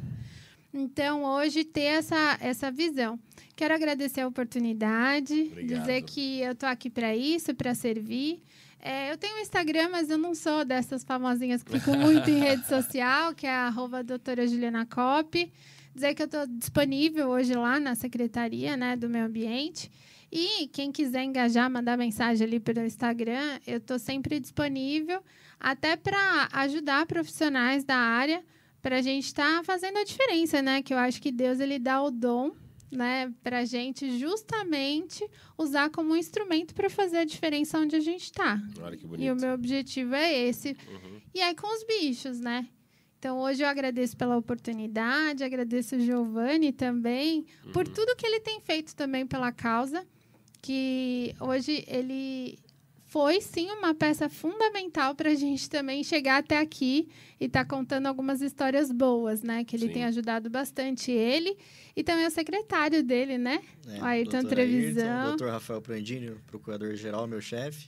[0.73, 3.19] Então, hoje ter essa, essa visão.
[3.57, 5.81] Quero agradecer a oportunidade, Obrigado.
[5.81, 8.43] dizer que eu tô aqui para isso, para servir.
[8.87, 12.39] É, eu tenho um Instagram, mas eu não sou dessas famosinhas que ficam muito em
[12.39, 15.51] rede social, que é arroba doutora Juliana Cop.
[15.95, 19.91] Dizer que eu estou disponível hoje lá na Secretaria né, do Meio Ambiente.
[20.31, 25.23] E quem quiser engajar, mandar mensagem ali pelo Instagram, eu estou sempre disponível,
[25.59, 28.45] até para ajudar profissionais da área,
[28.83, 30.83] para a gente estar fazendo a diferença, né?
[30.83, 32.51] Que eu acho que Deus ele dá o dom,
[32.91, 35.27] né, para a gente justamente
[35.59, 38.61] usar como um instrumento para fazer a diferença onde a gente está.
[38.81, 40.77] Olha que E o meu objetivo é esse.
[40.89, 41.21] Uhum.
[41.35, 42.69] E aí com os bichos, né?
[43.19, 48.61] Então hoje eu agradeço pela oportunidade, agradeço o Giovanni também por tudo que ele tem
[48.61, 50.07] feito também pela causa,
[50.61, 52.59] que hoje ele
[53.15, 57.09] foi sim uma peça fundamental para a gente também chegar até aqui
[57.41, 59.63] e estar contando algumas histórias boas, né?
[59.63, 59.93] Que ele Sim.
[59.93, 61.57] tem ajudado bastante ele
[61.95, 63.63] e também o secretário dele, né?
[63.87, 65.05] É, O Ayrton doutor Trevisan.
[65.13, 67.87] Ayrton, doutor Rafael Prandini, procurador-geral, meu chefe.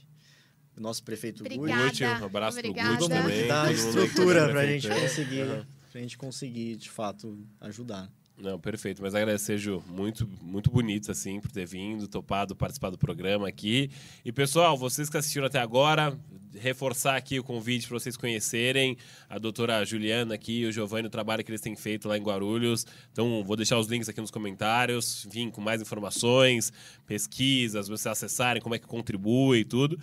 [0.77, 1.89] Nosso prefeito Obrigada.
[1.89, 2.95] Gucci, um abraço Obrigada.
[2.97, 3.41] pro também.
[3.41, 5.65] que dá que estrutura tá pra gente conseguir, Uhum.
[5.91, 8.09] pra gente conseguir, de fato, ajudar.
[8.39, 9.01] Não, perfeito.
[9.01, 9.83] Mas agradecer, Ju.
[9.87, 13.89] Muito, muito bonito, assim, por ter vindo, topado participar do programa aqui.
[14.23, 16.15] E, pessoal, vocês que assistiram até agora,
[16.53, 18.95] reforçar aqui o convite para vocês conhecerem
[19.27, 22.85] a doutora Juliana aqui, o Giovanni, o trabalho que eles têm feito lá em Guarulhos.
[23.11, 26.71] Então, vou deixar os links aqui nos comentários, enfim, com mais informações,
[27.07, 29.99] pesquisas, vocês acessarem como é que contribui e tudo.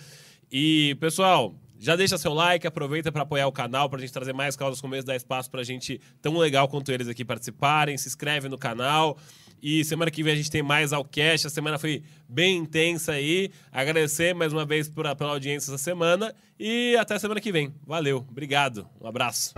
[0.50, 1.54] E, pessoal,
[1.84, 4.80] já deixa seu like, aproveita para apoiar o canal, para a gente trazer mais causas
[4.80, 7.98] como esse, dar espaço para gente tão legal quanto eles aqui participarem.
[7.98, 9.18] Se inscreve no canal.
[9.62, 11.46] E semana que vem a gente tem mais Alcast.
[11.46, 13.50] A semana foi bem intensa aí.
[13.70, 16.34] Agradecer mais uma vez por, pela audiência essa semana.
[16.58, 17.74] E até semana que vem.
[17.86, 19.52] Valeu, obrigado, um abraço.